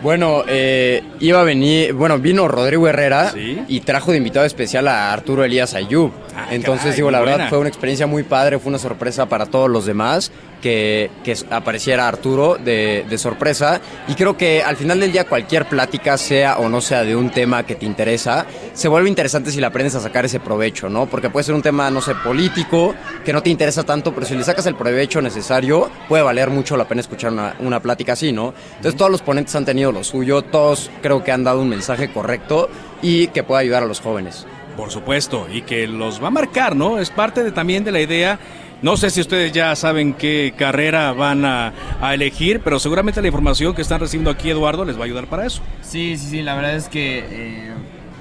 [0.00, 3.32] Bueno, eh, iba a venir, bueno, vino Rodrigo Herrera
[3.66, 6.12] y trajo de invitado especial a Arturo Elías Ayub.
[6.36, 7.48] Ah, Entonces, caray, digo, la verdad buena.
[7.48, 12.08] fue una experiencia muy padre, fue una sorpresa para todos los demás que, que apareciera
[12.08, 13.80] Arturo de, de sorpresa.
[14.08, 17.30] Y creo que al final del día cualquier plática, sea o no sea de un
[17.30, 21.06] tema que te interesa, se vuelve interesante si le aprendes a sacar ese provecho, ¿no?
[21.06, 22.94] Porque puede ser un tema, no sé, político,
[23.24, 26.76] que no te interesa tanto, pero si le sacas el provecho necesario, puede valer mucho
[26.76, 28.54] la pena escuchar una, una plática así, ¿no?
[28.76, 32.12] Entonces todos los ponentes han tenido lo suyo, todos creo que han dado un mensaje
[32.12, 32.68] correcto
[33.02, 34.46] y que pueda ayudar a los jóvenes.
[34.76, 37.00] Por supuesto, y que los va a marcar, ¿no?
[37.00, 38.38] Es parte de, también de la idea.
[38.80, 41.72] No sé si ustedes ya saben qué carrera van a,
[42.12, 45.46] elegir, pero seguramente la información que están recibiendo aquí, Eduardo, les va a ayudar para
[45.46, 45.62] eso.
[45.82, 47.72] Sí, sí, sí, la verdad es que eh,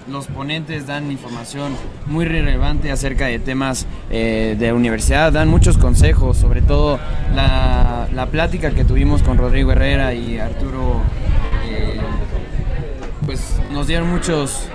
[0.10, 1.76] los ponentes dan información
[2.08, 7.00] muy relevante acerca de temas eh, de universidad, dan muchos consejos, sobre todo
[7.36, 11.02] la, la plática que tuvimos con Rodrigo Herrera y Arturo.
[11.70, 12.00] eh,
[13.28, 14.70] pues nos dieron muchos,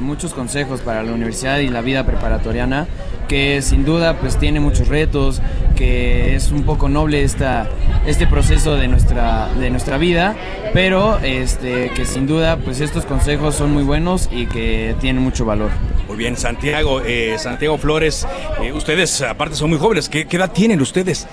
[0.00, 2.88] muchos consejos para la universidad y la vida preparatoriana,
[3.28, 5.40] que sin duda pues tiene muchos retos,
[5.76, 7.68] que es un poco noble esta,
[8.06, 10.34] este proceso de nuestra, de nuestra vida,
[10.72, 15.44] pero este, que sin duda pues estos consejos son muy buenos y que tienen mucho
[15.44, 15.70] valor.
[16.08, 18.26] Muy bien, Santiago, eh, Santiago Flores,
[18.62, 20.08] eh, ustedes aparte son muy jóvenes.
[20.08, 21.28] ¿Qué, qué edad tienen ustedes?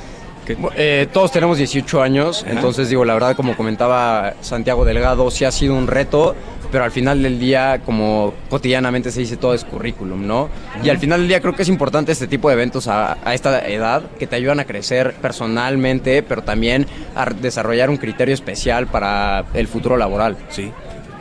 [0.75, 5.51] Eh, todos tenemos 18 años, entonces digo, la verdad, como comentaba Santiago Delgado, sí ha
[5.51, 6.35] sido un reto,
[6.71, 10.49] pero al final del día, como cotidianamente se dice, todo es currículum, ¿no?
[10.83, 13.33] Y al final del día creo que es importante este tipo de eventos a, a
[13.33, 18.87] esta edad, que te ayudan a crecer personalmente, pero también a desarrollar un criterio especial
[18.87, 20.37] para el futuro laboral.
[20.49, 20.71] Sí.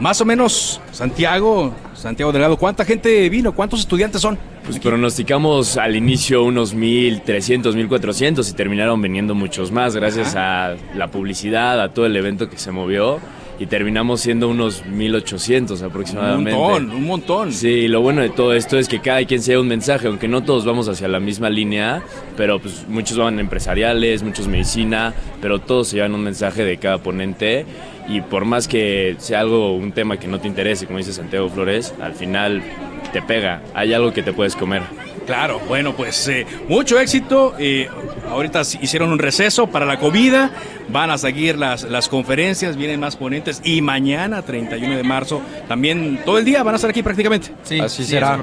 [0.00, 3.54] Más o menos, Santiago, Santiago Delgado, ¿cuánta gente vino?
[3.54, 4.36] ¿Cuántos estudiantes son?
[4.64, 11.08] Pues pronosticamos al inicio unos 1.300, 1.400 y terminaron viniendo muchos más gracias a la
[11.08, 13.20] publicidad, a todo el evento que se movió
[13.58, 16.52] y terminamos siendo unos 1.800 aproximadamente.
[16.52, 17.52] Un montón, un montón.
[17.52, 20.28] Sí, lo bueno de todo esto es que cada quien se lleva un mensaje, aunque
[20.28, 22.02] no todos vamos hacia la misma línea,
[22.36, 26.98] pero pues muchos van empresariales, muchos medicina, pero todos se llevan un mensaje de cada
[26.98, 27.64] ponente
[28.08, 31.48] y por más que sea algo, un tema que no te interese, como dice Santiago
[31.48, 32.62] Flores, al final
[33.12, 34.82] te pega, hay algo que te puedes comer.
[35.26, 37.54] Claro, bueno, pues eh, mucho éxito.
[37.58, 37.88] eh,
[38.30, 40.50] ahorita hicieron un receso para la comida.
[40.88, 43.60] Van a seguir las, las conferencias, vienen más ponentes.
[43.64, 47.52] Y mañana, 31 de marzo, también todo el día van a estar aquí prácticamente.
[47.80, 48.36] Así será.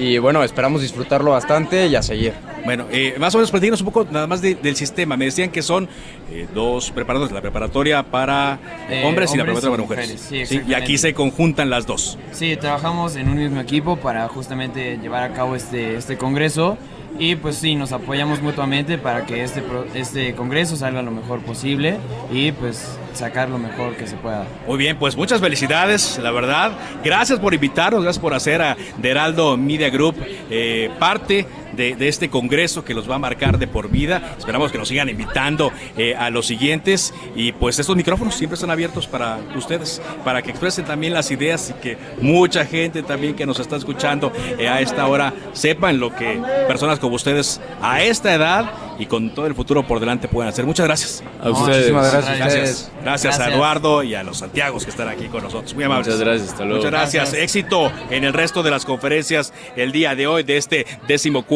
[0.00, 2.32] Y bueno, esperamos disfrutarlo bastante y a seguir.
[2.64, 5.16] Bueno, eh, más o menos platícanos un poco nada más de- del sistema.
[5.16, 5.88] Me decían que son
[6.30, 10.22] eh, dos preparados, la preparatoria para Eh, hombres y la preparatoria para mujeres.
[10.24, 12.16] mujeres, sí, y aquí se conjuntan las dos.
[12.32, 16.76] Sí, trabajamos en un mismo equipo para justamente llevar a cabo este, este congreso
[17.18, 19.62] y pues sí, nos apoyamos mutuamente para que este,
[19.94, 21.96] este congreso salga lo mejor posible
[22.32, 24.46] y pues sacar lo mejor que se pueda.
[24.66, 26.72] Muy bien, pues muchas felicidades, la verdad.
[27.02, 30.14] Gracias por invitarnos, gracias por hacer a de Heraldo Media Group
[30.50, 34.34] eh, parte de, de este congreso que los va a marcar de por vida.
[34.38, 38.70] Esperamos que nos sigan invitando eh, a los siguientes y pues estos micrófonos siempre están
[38.70, 43.46] abiertos para ustedes, para que expresen también las ideas y que mucha gente también que
[43.46, 48.34] nos está escuchando eh, a esta hora sepan lo que personas como ustedes a esta
[48.34, 50.66] edad y con todo el futuro por delante pueden hacer.
[50.66, 51.22] Muchas gracias.
[51.40, 51.92] A ustedes.
[51.92, 52.38] Muchísimas gracias.
[52.38, 53.48] Gracias, gracias a.
[53.48, 55.74] Eduardo y a los Santiagos que están aquí con nosotros.
[55.74, 56.08] Muy amables.
[56.08, 56.78] Muchas gracias, hasta luego.
[56.78, 57.30] Muchas gracias.
[57.30, 57.42] Gracias.
[57.42, 60.86] Éxito en el resto de las conferencias el día de hoy de este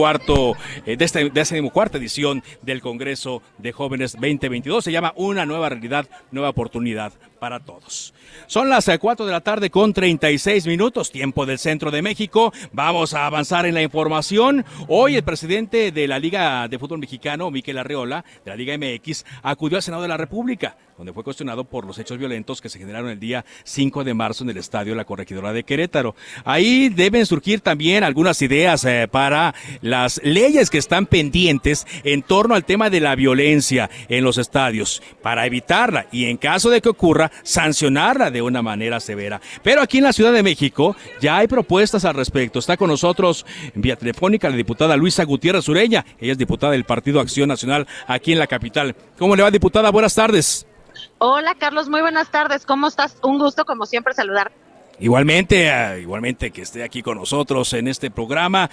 [0.03, 4.85] decimocuarto, eh, de esta decimocuarta edición del Congreso de Jóvenes 2022.
[4.85, 7.13] Se llama Una nueva realidad, nueva oportunidad
[7.43, 8.15] para todos.
[8.47, 12.53] Son las 4 de la tarde con 36 minutos, tiempo del centro de México.
[12.71, 14.65] Vamos a avanzar en la información.
[14.87, 19.25] Hoy el presidente de la Liga de Fútbol Mexicano, Miquel Arreola, de la Liga MX,
[19.43, 22.79] acudió al Senado de la República, donde fue cuestionado por los hechos violentos que se
[22.79, 26.15] generaron el día 5 de marzo en el estadio La Corregidora de Querétaro.
[26.45, 32.55] Ahí deben surgir también algunas ideas eh, para las leyes que están pendientes en torno
[32.55, 36.89] al tema de la violencia en los estadios, para evitarla y en caso de que
[36.89, 39.41] ocurra, sancionarla de una manera severa.
[39.63, 42.59] Pero aquí en la Ciudad de México ya hay propuestas al respecto.
[42.59, 46.05] Está con nosotros en vía telefónica la diputada Luisa Gutiérrez Ureña.
[46.19, 48.95] Ella es diputada del Partido Acción Nacional aquí en la capital.
[49.19, 49.91] ¿Cómo le va, diputada?
[49.91, 50.67] Buenas tardes.
[51.19, 52.67] Hola Carlos, muy buenas tardes.
[52.67, 53.17] ¿Cómo estás?
[53.23, 54.53] Un gusto como siempre saludar.
[54.99, 58.71] Igualmente, eh, igualmente que esté aquí con nosotros en este programa.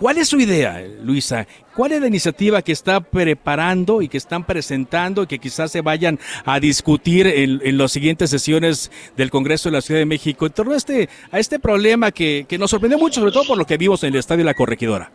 [0.00, 1.46] ¿Cuál es su idea, Luisa?
[1.76, 5.82] ¿Cuál es la iniciativa que está preparando y que están presentando y que quizás se
[5.82, 10.46] vayan a discutir en, en las siguientes sesiones del Congreso de la Ciudad de México
[10.46, 13.58] en torno a este, a este problema que, que nos sorprendió mucho, sobre todo por
[13.58, 15.12] lo que vimos en el Estadio La Corregidora?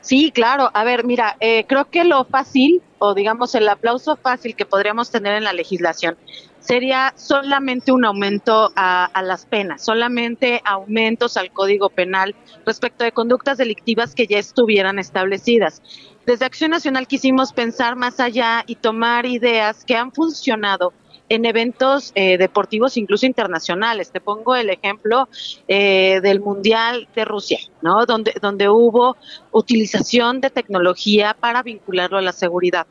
[0.00, 0.70] Sí, claro.
[0.72, 5.10] A ver, mira, eh, creo que lo fácil, o digamos el aplauso fácil que podríamos
[5.10, 6.16] tener en la legislación,
[6.62, 13.58] sería solamente un aumento a, las penas, solamente aumentos al Código Penal respecto de conductas
[13.58, 15.82] delictivas que ya estuvieran establecidas.
[16.24, 20.92] Desde Acción Nacional quisimos pensar más allá y tomar ideas que han funcionado
[21.28, 24.12] en eventos eh, deportivos incluso internacionales.
[24.12, 25.28] Te pongo el ejemplo
[25.66, 28.06] eh, del Mundial de Rusia, ¿no?
[28.06, 29.16] Donde, donde hubo
[29.50, 32.86] utilización de tecnología para vincularlo a la seguridad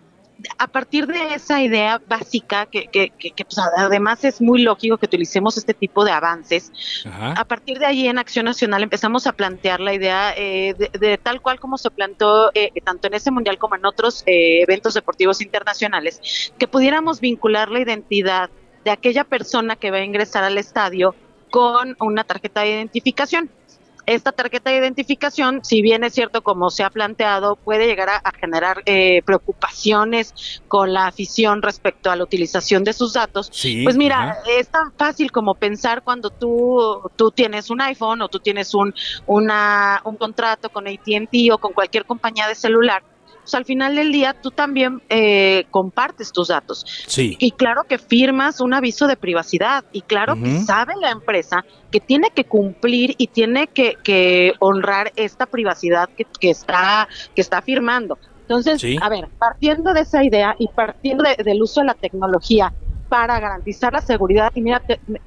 [0.58, 5.06] a partir de esa idea básica, que, que, que, pues, además es muy lógico que
[5.06, 6.72] utilicemos este tipo de avances,
[7.06, 11.42] a partir de ahí en Acción Nacional empezamos a plantear la idea eh, de, tal
[11.42, 15.42] cual como se planteó eh, tanto en ese mundial como en otros eh, eventos deportivos
[15.42, 18.50] internacionales, que pudiéramos vincular la identidad
[18.84, 21.16] de aquella persona que va a ingresar al estadio
[21.50, 23.50] con una tarjeta de identificación
[24.16, 28.32] esta tarjeta de identificación, si bien es cierto como se ha planteado, puede llegar a,
[28.32, 33.50] generar eh, preocupaciones con la afición respecto a la utilización de sus datos,
[33.84, 38.40] pues mira, es tan fácil como pensar cuando tú, tú tienes un iPhone o tú
[38.40, 38.94] tienes un,
[39.28, 43.04] una, un contrato con ATT o con cualquier compañía de celular
[43.42, 46.86] pues al final del día tú también eh, compartes tus datos.
[47.08, 47.36] Sí.
[47.40, 52.00] Y claro que firmas un aviso de privacidad y claro que sabe la empresa que
[52.00, 58.18] tiene que cumplir y tiene que, honrar esta privacidad que, está, que está firmando.
[58.42, 62.74] Entonces, a ver, partiendo de esa idea y partiendo del uso de la tecnología
[63.10, 64.82] para garantizar la seguridad, y mira,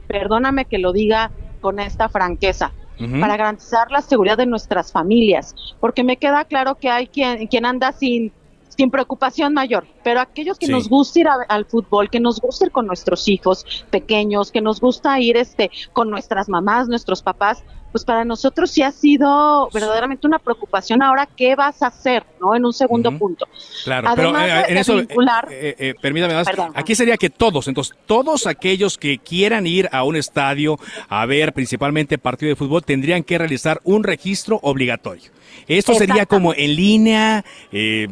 [0.06, 2.72] perdóname que lo diga con esta franqueza,
[3.20, 7.66] para garantizar la seguridad de nuestras familias, porque me queda claro que hay quien, quien
[7.66, 8.32] anda sin,
[8.68, 12.72] sin preocupación mayor, pero aquellos que nos gusta ir al fútbol, que nos gusta ir
[12.72, 17.64] con nuestros hijos pequeños, que nos gusta ir este con nuestras mamás, nuestros papás,
[17.94, 22.56] pues para nosotros sí ha sido verdaderamente una preocupación ahora qué vas a hacer, ¿no?
[22.56, 23.46] En un segundo punto.
[23.84, 25.06] Claro, pero eh, en eso, eh,
[25.48, 30.16] eh, permítame más, aquí sería que todos, entonces todos aquellos que quieran ir a un
[30.16, 30.76] estadio
[31.08, 35.30] a ver principalmente partido de fútbol tendrían que realizar un registro obligatorio.
[35.68, 38.08] Esto sería como en línea, eh,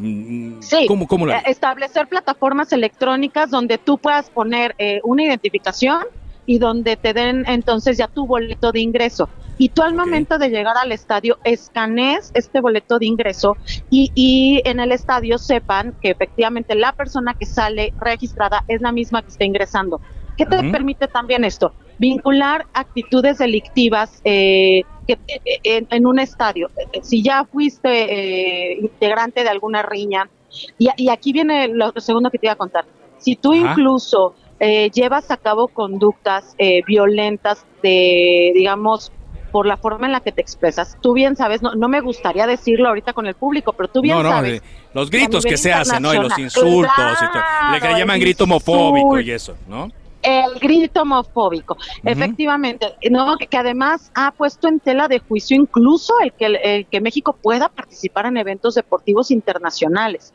[0.60, 1.08] sí, ¿cómo,
[1.44, 6.04] establecer plataformas electrónicas donde tú puedas poner una identificación
[6.46, 9.28] y donde te den entonces ya tu boleto de ingreso
[9.62, 13.56] y tú al momento de llegar al estadio escanees este boleto de ingreso
[13.90, 18.90] y, y, en el estadio sepan que efectivamente la persona que sale registrada es la
[18.90, 20.00] misma que está ingresando.
[20.36, 21.74] ¿Qué te permite también esto?
[21.96, 25.12] Vincular actitudes delictivas eh, que,
[25.62, 26.68] eh, en, un estadio.
[27.02, 30.28] Si ya fuiste eh, integrante de alguna riña,
[30.76, 32.84] y, y, aquí viene lo, segundo que te iba a contar.
[33.18, 34.34] Si tú incluso
[34.92, 36.54] llevas a cabo conductas
[36.86, 39.10] violentas de, digamos,
[39.52, 40.96] por la forma en la que te expresas.
[41.00, 44.20] Tú bien sabes, no, no me gustaría decirlo ahorita con el público, pero tú bien
[44.22, 44.62] sabes.
[44.94, 46.12] los gritos que se hacen, ¿no?
[46.12, 49.90] Y los insultos, y le que llaman grito homofóbico y eso, ¿no?
[50.22, 56.32] El grito homofóbico, efectivamente, no que, además ha puesto en tela de juicio incluso el
[56.32, 60.32] que, el que México pueda participar en eventos deportivos internacionales.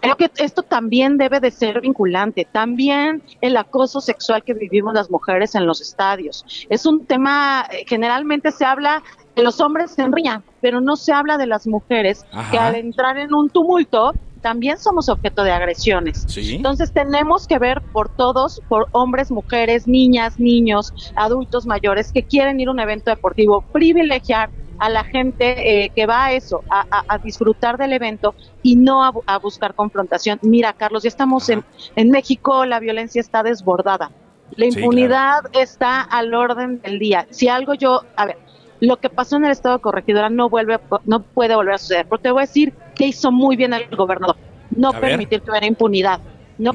[0.00, 2.46] Creo que esto también debe de ser vinculante.
[2.50, 6.44] También el acoso sexual que vivimos las mujeres en los estadios.
[6.68, 9.02] Es un tema, eh, generalmente se habla
[9.34, 13.18] de los hombres se enrían, pero no se habla de las mujeres que al entrar
[13.18, 14.12] en un tumulto
[14.44, 16.26] también somos objeto de agresiones.
[16.36, 22.60] Entonces tenemos que ver por todos, por hombres, mujeres, niñas, niños, adultos mayores que quieren
[22.60, 27.18] ir a un evento deportivo, privilegiar a la gente eh, que va a eso, a,
[27.24, 30.38] disfrutar del evento y no a, buscar confrontación.
[30.42, 31.64] Mira, Carlos, ya estamos en,
[31.96, 34.10] en México, la violencia está desbordada.
[34.56, 37.26] La impunidad está al orden del día.
[37.30, 38.36] Si algo yo, a ver,
[38.80, 42.06] lo que pasó en el estado de corregidora no vuelve, no puede volver a suceder.
[42.06, 44.36] Porque te voy a decir que hizo muy bien el gobernador.
[44.74, 46.20] No permitir que hubiera impunidad.
[46.56, 46.70] No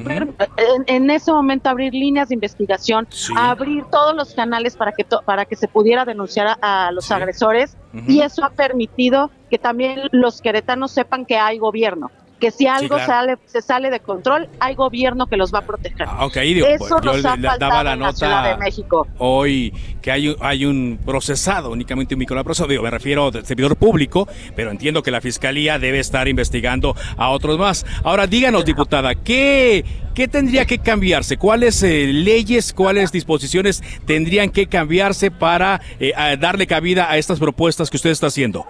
[0.86, 5.56] en, ese momento abrir líneas de investigación, abrir todos los canales para que para que
[5.56, 11.24] se pudiera denunciar a, los agresores y eso ha permitido que también los queretanos sepan
[11.24, 12.10] que hay gobierno
[12.40, 16.06] que si algo sale, se sale de control, hay gobierno que los va a proteger.
[16.08, 19.06] Ah, Eso yo le, daba la nota de México.
[19.18, 24.26] hoy que hay, hay un procesado, únicamente un microproceso, digo, me refiero al servidor público,
[24.56, 27.84] pero entiendo que la fiscalía debe estar investigando a otros más.
[28.02, 29.84] Ahora, díganos, diputada, ¿qué,
[30.14, 31.36] qué tendría que cambiarse?
[31.36, 37.90] ¿Cuáles eh, leyes, cuáles disposiciones tendrían que cambiarse para eh, darle cabida a estas propuestas
[37.90, 38.66] que usted está haciendo?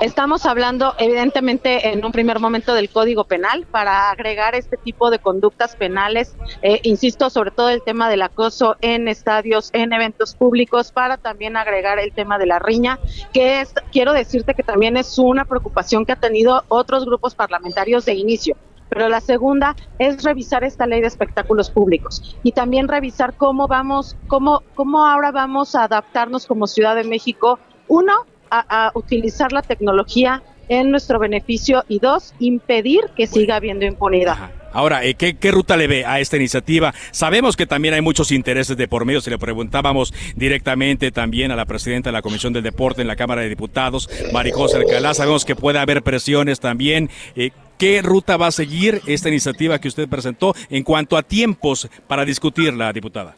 [0.00, 5.18] Estamos hablando, evidentemente, en un primer momento del Código Penal para agregar este tipo de
[5.18, 10.92] conductas penales, eh, insisto, sobre todo el tema del acoso en estadios, en eventos públicos,
[10.92, 12.98] para también agregar el tema de la riña,
[13.32, 18.04] que es, quiero decirte que también es una preocupación que ha tenido otros grupos parlamentarios
[18.04, 18.56] de inicio.
[18.88, 24.16] Pero la segunda es revisar esta ley de espectáculos públicos y también revisar cómo vamos,
[24.28, 27.58] cómo, cómo ahora vamos a adaptarnos como Ciudad de México,
[27.88, 34.50] uno, a, utilizar la tecnología en nuestro beneficio y dos, impedir que siga habiendo impunidad.
[34.72, 36.92] Ahora, eh, ¿qué, ¿qué, ruta le ve a esta iniciativa?
[37.10, 39.20] Sabemos que también hay muchos intereses de por medio.
[39.20, 43.16] Si le preguntábamos directamente también a la presidenta de la Comisión del Deporte en la
[43.16, 47.08] Cámara de Diputados, Marijose Alcalá, sabemos que puede haber presiones también.
[47.36, 51.88] Eh, ¿Qué ruta va a seguir esta iniciativa que usted presentó en cuanto a tiempos
[52.06, 53.36] para discutirla, diputada?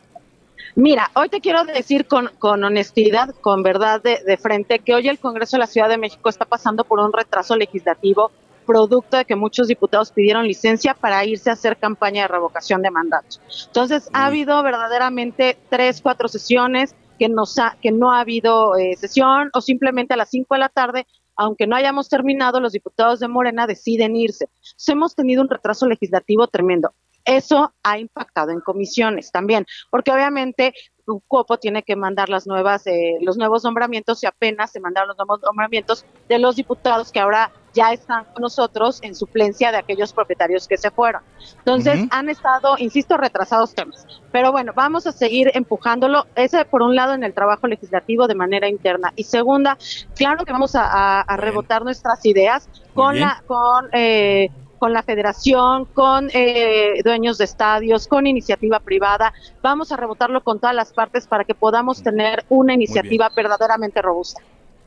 [0.78, 5.08] Mira, hoy te quiero decir con, con honestidad, con verdad de, de, frente, que hoy
[5.08, 8.30] el Congreso de la Ciudad de México está pasando por un retraso legislativo
[8.64, 12.92] producto de que muchos diputados pidieron licencia para irse a hacer campaña de revocación de
[12.92, 13.40] mandatos.
[13.66, 18.94] Entonces, ha habido verdaderamente tres, cuatro sesiones que, nos ha, que no ha habido eh,
[18.96, 21.08] sesión o simplemente a las cinco de la tarde
[21.40, 24.46] aunque no hayamos terminado, los diputados de Morena deciden irse.
[24.46, 26.92] Entonces, hemos tenido un retraso legislativo tremendo.
[27.28, 30.72] Eso ha impactado en comisiones también, porque obviamente
[31.06, 35.08] un copo tiene que mandar las nuevas, eh, los nuevos nombramientos y apenas se mandaron
[35.08, 39.76] los nuevos nombramientos de los diputados que ahora ya están con nosotros en suplencia de
[39.76, 41.20] aquellos propietarios que se fueron.
[41.58, 44.06] Entonces, han estado, insisto, retrasados temas.
[44.32, 46.26] Pero bueno, vamos a seguir empujándolo.
[46.34, 49.12] Ese, por un lado, en el trabajo legislativo de manera interna.
[49.16, 49.76] Y segunda,
[50.16, 54.48] claro que vamos a, rebotar nuestras ideas con la, con, eh,
[54.78, 59.32] con la federación, con eh, dueños de estadios, con iniciativa privada.
[59.62, 64.40] Vamos a rebotarlo con todas las partes para que podamos tener una iniciativa verdaderamente robusta.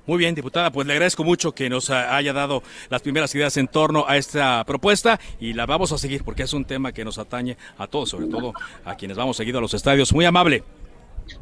[0.08, 3.68] Muy bien, diputada, pues le agradezco mucho que nos haya dado las primeras ideas en
[3.68, 7.20] torno a esta propuesta y la vamos a seguir porque es un tema que nos
[7.20, 10.12] atañe a todos, sobre todo a quienes vamos seguido a los estadios.
[10.12, 10.64] Muy amable.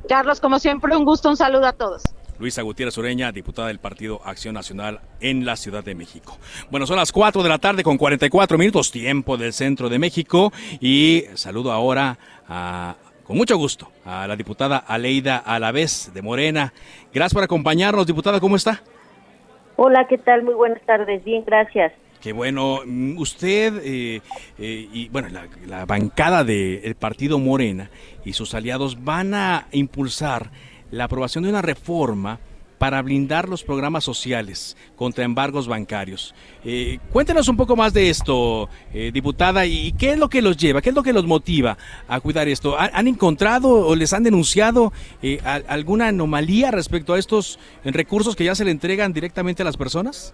[0.07, 2.03] Carlos, como siempre, un gusto, un saludo a todos.
[2.39, 6.37] Luisa Gutiérrez Ureña, diputada del Partido Acción Nacional en la Ciudad de México.
[6.71, 10.53] Bueno, son las 4 de la tarde con 44 minutos, tiempo del centro de México.
[10.79, 12.17] Y saludo ahora
[12.47, 16.73] a, con mucho gusto a la diputada Aleida Alavés de Morena.
[17.13, 18.81] Gracias por acompañarnos, diputada, ¿cómo está?
[19.75, 20.43] Hola, ¿qué tal?
[20.43, 21.93] Muy buenas tardes, bien, gracias.
[22.21, 22.81] Qué bueno,
[23.17, 24.21] usted eh,
[24.57, 25.29] eh, y bueno,
[25.65, 27.89] la, bancada del partido Morena
[28.25, 30.51] y sus aliados van a impulsar
[30.91, 32.39] la aprobación de una reforma
[32.79, 36.33] para blindar los programas sociales contra embargos bancarios.
[36.63, 40.57] Eh, cuéntenos un poco más de esto, eh, diputada, y qué es lo que los
[40.57, 41.77] lleva, qué es lo que los motiva
[42.07, 42.75] a cuidar esto.
[42.79, 48.55] ¿Han, encontrado o les han denunciado eh, alguna anomalía respecto a estos recursos que ya
[48.55, 50.33] se le entregan directamente a las personas?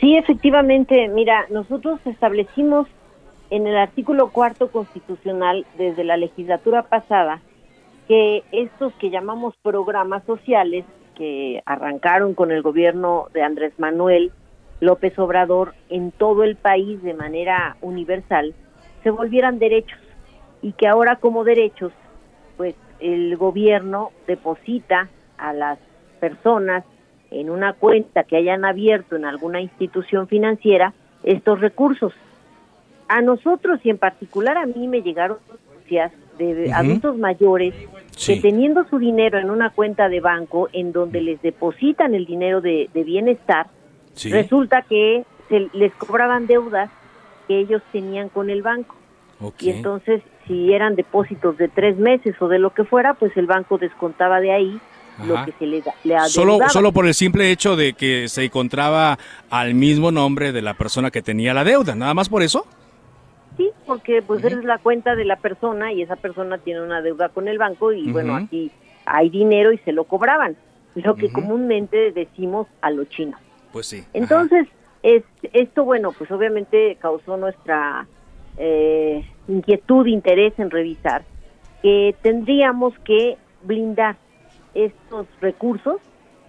[0.00, 1.08] Sí, efectivamente.
[1.08, 2.86] Mira, nosotros establecimos
[3.50, 7.40] en el artículo cuarto constitucional desde la legislatura pasada
[8.08, 14.32] que estos que llamamos programas sociales, que arrancaron con el gobierno de Andrés Manuel
[14.80, 18.54] López Obrador en todo el país de manera universal,
[19.02, 19.98] se volvieran derechos
[20.62, 21.92] y que ahora como derechos,
[22.56, 25.78] pues el gobierno deposita a las
[26.18, 26.84] personas
[27.30, 30.94] en una cuenta que hayan abierto en alguna institución financiera
[31.24, 32.14] estos recursos.
[33.08, 37.74] A nosotros y en particular a mí me llegaron noticias de adultos mayores
[38.26, 42.60] que teniendo su dinero en una cuenta de banco en donde les depositan el dinero
[42.60, 43.68] de, bienestar,
[44.24, 46.90] resulta que se les cobraban deudas
[47.46, 48.94] que ellos tenían con el banco.
[49.60, 53.46] Y entonces, si eran depósitos de tres meses o de lo que fuera, pues el
[53.46, 54.80] banco descontaba de ahí
[55.24, 59.18] lo que se le, le solo, solo por el simple hecho de que se encontraba
[59.50, 62.66] al mismo nombre de la persona que tenía la deuda, nada más por eso
[63.88, 67.48] porque pues es la cuenta de la persona y esa persona tiene una deuda con
[67.48, 68.70] el banco y bueno, aquí
[69.06, 70.56] hay dinero y se lo cobraban,
[70.94, 73.38] lo que comúnmente decimos a lo chino.
[73.72, 74.04] Pues sí.
[74.12, 74.68] Entonces,
[75.02, 75.24] es,
[75.54, 78.06] esto, bueno, pues obviamente causó nuestra
[78.58, 81.24] eh, inquietud, interés en revisar
[81.82, 84.16] que tendríamos que blindar
[84.74, 85.96] estos recursos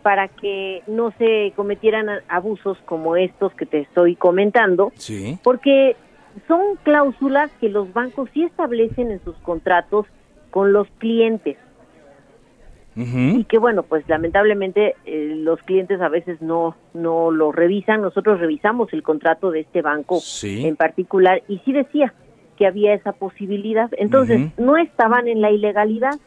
[0.02, 5.38] para que no se cometieran abusos como estos que te estoy comentando, sí.
[5.42, 5.96] porque
[6.48, 10.06] son cláusulas que los bancos sí establecen en sus contratos
[10.52, 11.58] con los clientes.
[12.96, 18.02] Y que bueno, pues lamentablemente eh, los clientes a veces no, no lo revisan.
[18.02, 22.14] Nosotros revisamos el contrato de este banco en particular y sí decía
[22.58, 23.90] que había esa posibilidad.
[23.98, 26.20] Entonces, no estaban en la ilegalidad,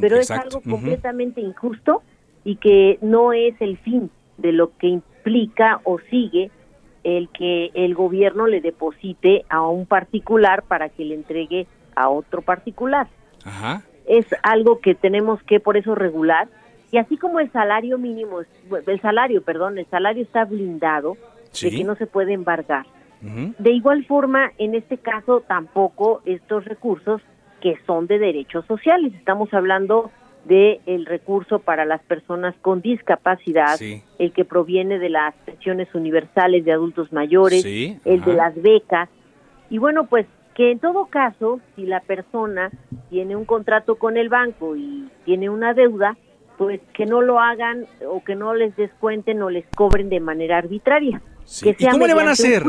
[0.00, 2.02] pero es algo completamente injusto
[2.42, 6.50] y que no es el fin de lo que implica o sigue
[7.04, 12.42] el que el gobierno le deposite a un particular para que le entregue a otro
[12.42, 13.06] particular.
[14.06, 16.48] Es algo que tenemos que por eso regular
[16.90, 18.40] y así como el salario mínimo,
[18.86, 21.16] el salario, perdón, el salario está blindado
[21.60, 22.86] de que no se puede embargar.
[23.20, 27.20] De igual forma, en este caso, tampoco estos recursos
[27.60, 29.14] que son de derechos sociales.
[29.14, 30.10] Estamos hablando
[30.44, 33.78] de el recurso para las personas con discapacidad,
[34.18, 39.08] el que proviene de las pensiones universales de adultos mayores, el de las becas.
[39.70, 42.70] Y bueno, pues que en todo caso, si la persona
[43.10, 46.16] tiene un contrato con el banco y tiene una deuda,
[46.56, 50.58] pues que no lo hagan o que no les descuenten o les cobren de manera
[50.58, 51.20] arbitraria.
[51.62, 52.64] ¿Y cómo le van a hacer?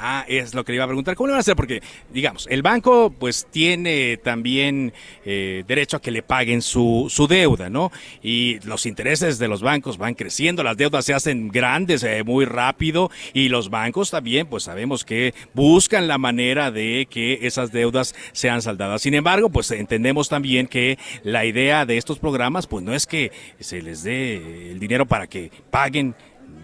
[0.00, 1.16] Ah, es lo que le iba a preguntar.
[1.16, 1.56] ¿Cómo le van a hacer?
[1.56, 4.92] Porque, digamos, el banco pues tiene también
[5.24, 7.90] eh, derecho a que le paguen su, su deuda, ¿no?
[8.22, 12.44] Y los intereses de los bancos van creciendo, las deudas se hacen grandes eh, muy
[12.44, 18.14] rápido y los bancos también pues sabemos que buscan la manera de que esas deudas
[18.30, 19.02] sean saldadas.
[19.02, 23.32] Sin embargo, pues entendemos también que la idea de estos programas pues no es que
[23.58, 26.14] se les dé el dinero para que paguen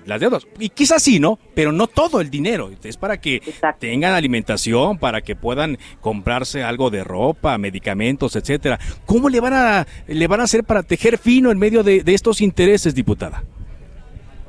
[0.06, 0.46] las deudas.
[0.58, 1.38] Y quizás sí, ¿no?
[1.54, 2.70] Pero no todo el dinero.
[2.82, 3.40] Es para que
[3.78, 8.78] tengan alimentación, para que puedan comprarse algo de ropa, medicamentos, etcétera.
[9.06, 12.40] ¿Cómo le van a le van a hacer para tejer fino en medio de, estos
[12.40, 13.42] intereses, diputada?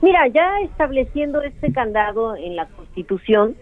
[0.02, 3.56] Mira, ya estableciendo este candado en la Constitución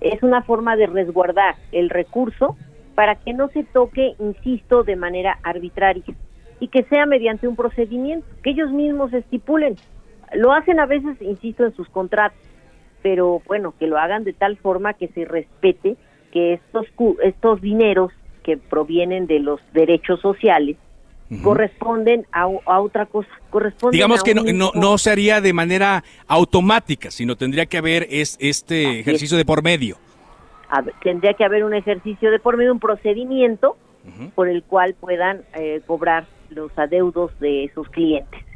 [0.00, 2.56] es una forma de resguardar el recurso
[2.94, 6.04] para que no se toque, insisto, de manera arbitraria
[6.60, 9.76] y que sea mediante un procedimiento que ellos mismos estipulen.
[10.34, 12.38] Lo hacen a veces, insisto, en sus contratos,
[13.02, 15.96] pero bueno, que lo hagan de tal forma que se respete
[16.32, 16.86] que estos,
[17.22, 18.12] estos dineros
[18.42, 20.76] que provienen de los derechos sociales
[21.42, 23.28] corresponden a, otra cosa.
[23.50, 28.06] Corresponden Digamos que no, no, no, se haría de manera automática, sino tendría que haber
[28.10, 29.98] es, este ejercicio de por medio.
[31.02, 33.76] tendría que haber un ejercicio de por medio, un procedimiento
[34.34, 38.47] por el cual puedan eh, cobrar los adeudos de sus clientes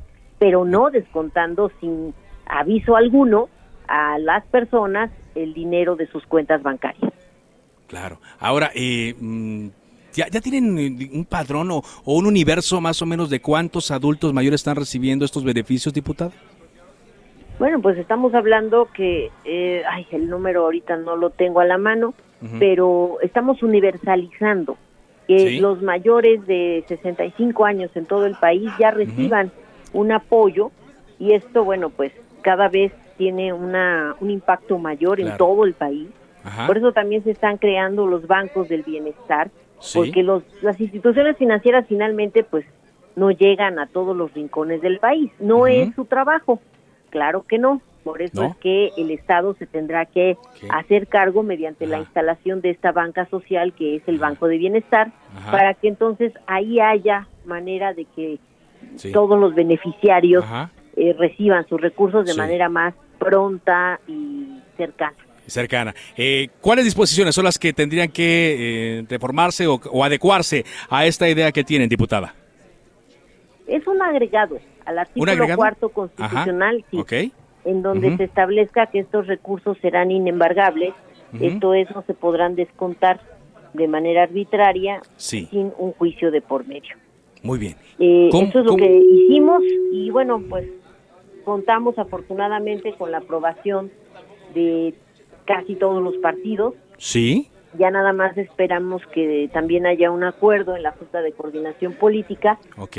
[0.43, 2.13] pero no descontando sin
[2.47, 3.49] aviso alguno
[3.87, 7.13] a las personas el dinero de sus cuentas bancarias.
[7.87, 8.19] Claro.
[8.41, 9.69] Ahora, eh, mm,
[10.13, 14.63] ¿ya, tienen eh, un padrón o, un universo más o menos de cuántos adultos mayores
[14.63, 16.33] están recibiendo estos beneficios, diputado?
[17.61, 21.79] Bueno, pues estamos hablando que, eh, ay, el número ahorita no lo tengo a la
[21.79, 22.15] mano,
[22.59, 24.77] pero estamos universalizando
[25.29, 29.53] que los mayores de 65 años en todo el país ya reciban
[29.93, 30.71] un apoyo
[31.19, 32.13] y esto, bueno, pues
[32.43, 36.09] cada vez tiene una, un impacto mayor en todo el país.
[36.67, 39.51] Por eso también se están creando los bancos del bienestar,
[39.95, 42.65] porque los, las instituciones financieras finalmente pues
[43.15, 45.31] no llegan a todos los rincones del país.
[45.39, 46.61] No es su trabajo,
[47.11, 47.81] claro que no.
[48.03, 50.37] Por eso es que el Estado se tendrá que
[50.71, 55.13] hacer cargo mediante la instalación de esta banca social que es el Banco de Bienestar,
[55.53, 58.41] para que entonces ahí haya manera de que
[59.13, 60.45] todos los beneficiarios
[60.97, 65.17] eh, reciban sus recursos de manera más pronta y cercana.
[65.47, 65.95] Cercana.
[66.17, 71.51] Eh, ¿Cuáles disposiciones son las que tendrían que eh, reformarse o, adecuarse a esta idea
[71.53, 72.35] que tienen, diputada?
[73.67, 76.85] Es un agregado al artículo cuarto constitucional,
[77.65, 80.95] en donde se establezca que estos recursos serán inembargables,
[81.41, 83.21] esto es, no se podrán descontar
[83.73, 86.97] de manera arbitraria sin un juicio de por medio.
[87.43, 87.77] Muy bien.
[87.99, 89.63] Eh, eso es lo que hicimos
[89.93, 90.69] y bueno, pues
[91.45, 93.91] contamos afortunadamente con la aprobación
[94.55, 94.95] de
[95.45, 96.75] casi todos los partidos.
[96.99, 97.49] Sí.
[97.79, 102.59] Ya nada más esperamos que también haya un acuerdo en la Junta de Coordinación Política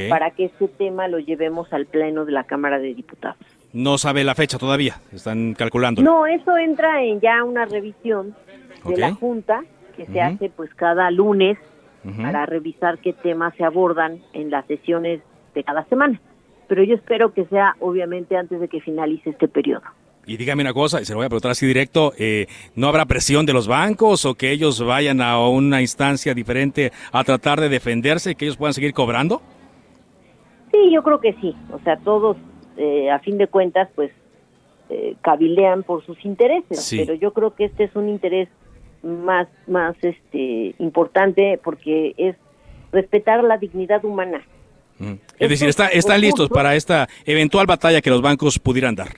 [0.10, 3.38] para que este tema lo llevemos al Pleno de la Cámara de Diputados.
[3.72, 6.02] No sabe la fecha todavía, están calculando.
[6.02, 8.36] No, eso entra en ya una revisión
[8.84, 9.64] de la Junta
[9.96, 11.58] que se hace pues cada lunes
[12.18, 15.22] para revisar qué temas se abordan en las sesiones
[15.56, 16.20] de cada semana.
[16.68, 19.84] Pero yo espero que sea obviamente antes de que finalice este periodo.
[20.26, 23.06] Y dígame una cosa, y se lo voy a preguntar así directo, eh, ¿no habrá
[23.06, 27.68] presión de los bancos o que ellos vayan a una instancia diferente a tratar de
[27.68, 29.42] defenderse y que ellos puedan seguir cobrando?
[30.72, 31.54] Sí, yo creo que sí.
[31.72, 32.38] O sea, todos,
[32.78, 34.12] eh, a fin de cuentas, pues
[34.90, 38.48] eh, cabilean por sus intereses, pero yo creo que este es un interés
[39.04, 42.36] más, más este, importante porque es
[42.92, 44.42] respetar la dignidad humana.
[45.00, 45.14] Mm.
[45.40, 49.10] Es decir, está, están listos para esta eventual batalla que los bancos pudieran dar.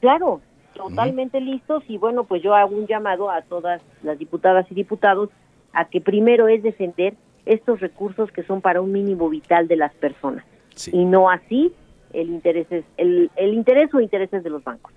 [0.00, 0.40] Claro,
[0.74, 5.30] totalmente listos y bueno, pues yo hago un llamado a todas las diputadas y diputados
[5.72, 7.14] a que primero es defender
[7.46, 10.44] estos recursos que son para un mínimo vital de las personas
[10.92, 11.72] y no así
[12.12, 12.66] el interés,
[12.96, 14.92] el, el interés o intereses de los bancos.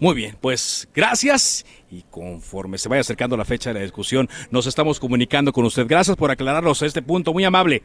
[0.00, 4.66] Muy bien, pues gracias y conforme se vaya acercando la fecha de la discusión, nos
[4.66, 5.86] estamos comunicando con usted.
[5.86, 7.82] Gracias por aclararnos este punto, muy amable.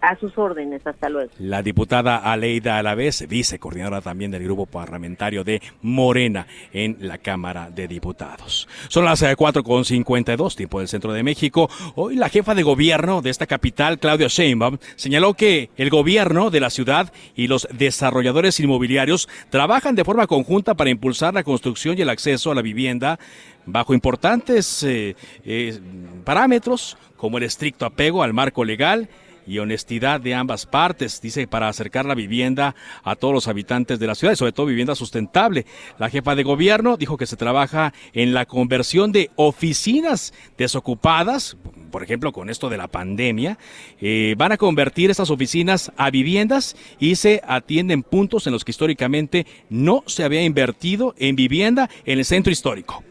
[0.00, 1.30] A sus órdenes, hasta luego.
[1.38, 7.86] La diputada Aleida Alavés, vicecoordinadora también del grupo parlamentario de Morena en la Cámara de
[7.86, 8.66] Diputados.
[8.88, 11.68] Son las 4.52, eh, tiempo del centro de México.
[11.96, 16.60] Hoy la jefa de gobierno de esta capital, Claudia Sheinbaum, señaló que el gobierno de
[16.60, 22.02] la ciudad y los desarrolladores inmobiliarios trabajan de forma conjunta para impulsar la construcción y
[22.02, 23.18] el acceso a la vivienda
[23.66, 25.78] bajo importantes eh, eh,
[26.24, 29.08] parámetros como el estricto apego al marco legal
[29.50, 34.06] y honestidad de ambas partes, dice, para acercar la vivienda a todos los habitantes de
[34.06, 35.66] la ciudad y sobre todo vivienda sustentable.
[35.98, 41.56] La jefa de gobierno dijo que se trabaja en la conversión de oficinas desocupadas,
[41.90, 43.58] por ejemplo, con esto de la pandemia,
[44.00, 48.70] eh, van a convertir esas oficinas a viviendas y se atienden puntos en los que
[48.70, 53.02] históricamente no se había invertido en vivienda en el centro histórico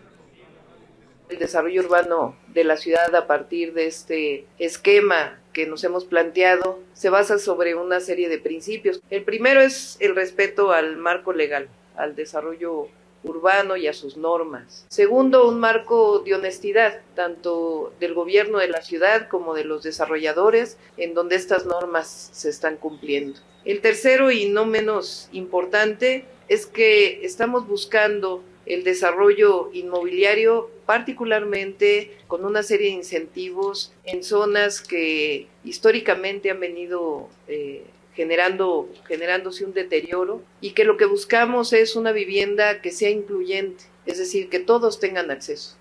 [1.29, 6.79] el desarrollo urbano de la ciudad a partir de este esquema que nos hemos planteado
[6.93, 9.01] se basa sobre una serie de principios.
[9.09, 12.87] El primero es el respeto al marco legal, al desarrollo
[13.23, 14.85] urbano y a sus normas.
[14.89, 20.77] Segundo, un marco de honestidad, tanto del gobierno de la ciudad como de los desarrolladores,
[20.97, 23.39] en donde estas normas se están cumpliendo.
[23.65, 32.45] El tercero, y no menos importante, es que estamos buscando el desarrollo inmobiliario, particularmente con
[32.45, 40.41] una serie de incentivos en zonas que históricamente han venido eh, generando, generándose un deterioro
[40.61, 44.99] y que lo que buscamos es una vivienda que sea incluyente, es decir, que todos
[44.99, 45.75] tengan acceso.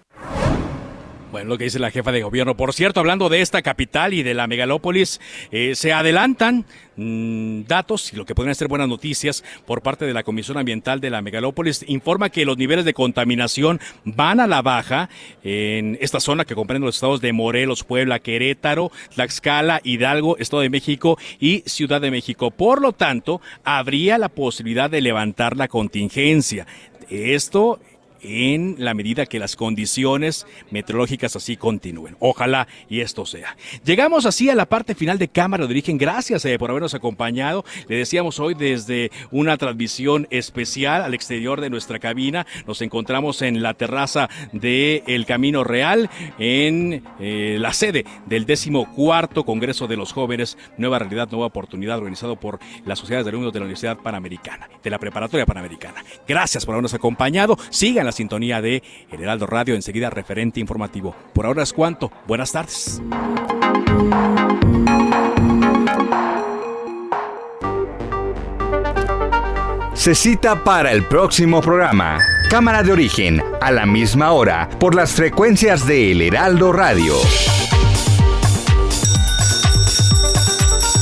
[1.31, 2.57] Bueno, lo que dice la jefa de gobierno.
[2.57, 5.21] Por cierto, hablando de esta capital y de la megalópolis,
[5.51, 6.65] eh, se adelantan
[6.97, 11.03] mm, datos y lo que pueden ser buenas noticias por parte de la Comisión Ambiental
[11.03, 11.85] de la megalópolis.
[11.87, 15.11] Informa que los niveles de contaminación van a la baja
[15.45, 20.71] en esta zona que comprende los estados de Morelos, Puebla, Querétaro, Tlaxcala, Hidalgo, Estado de
[20.71, 22.51] México y Ciudad de México.
[22.51, 26.67] Por lo tanto, habría la posibilidad de levantar la contingencia.
[27.11, 27.81] Esto
[28.23, 32.17] en la medida que las condiciones meteorológicas así continúen.
[32.19, 33.57] Ojalá y esto sea.
[33.85, 35.99] Llegamos así a la parte final de Cámara de Origen.
[35.99, 37.65] Gracias eh, por habernos acompañado.
[37.87, 42.47] Le decíamos hoy desde una transmisión especial al exterior de nuestra cabina.
[42.67, 46.09] Nos encontramos en la terraza de Camino Real,
[46.39, 51.99] en eh, la sede del décimo cuarto Congreso de los Jóvenes, Nueva Realidad, Nueva Oportunidad,
[51.99, 56.03] organizado por las sociedades de alumnos de la Universidad Panamericana, de la Preparatoria Panamericana.
[56.27, 57.59] Gracias por habernos acompañado.
[57.69, 58.83] Sigan la sintonía de
[59.13, 61.15] El Heraldo Radio, enseguida referente informativo.
[61.35, 62.11] Por ahora es cuanto.
[62.27, 63.03] Buenas tardes.
[69.93, 72.19] Se cita para el próximo programa.
[72.49, 77.15] Cámara de origen, a la misma hora, por las frecuencias de El Heraldo Radio.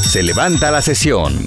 [0.03, 1.47] Se levanta la sesión.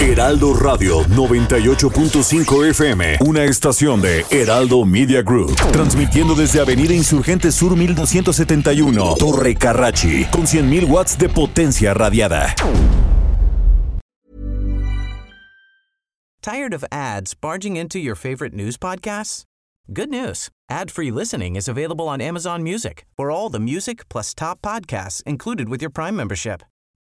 [0.00, 7.76] Heraldo Radio 98.5 FM, una estación de Heraldo Media Group, transmitiendo desde Avenida Insurgente Sur
[7.76, 12.54] 1271, Torre Carrachi, con 100.000 watts de potencia radiada.
[16.40, 19.44] Tired of ads barging into your favorite news podcasts?
[19.92, 20.48] Good news.
[20.70, 23.04] Ad-free listening is available on Amazon Music.
[23.18, 26.62] For all the music plus top podcasts included with your Prime membership.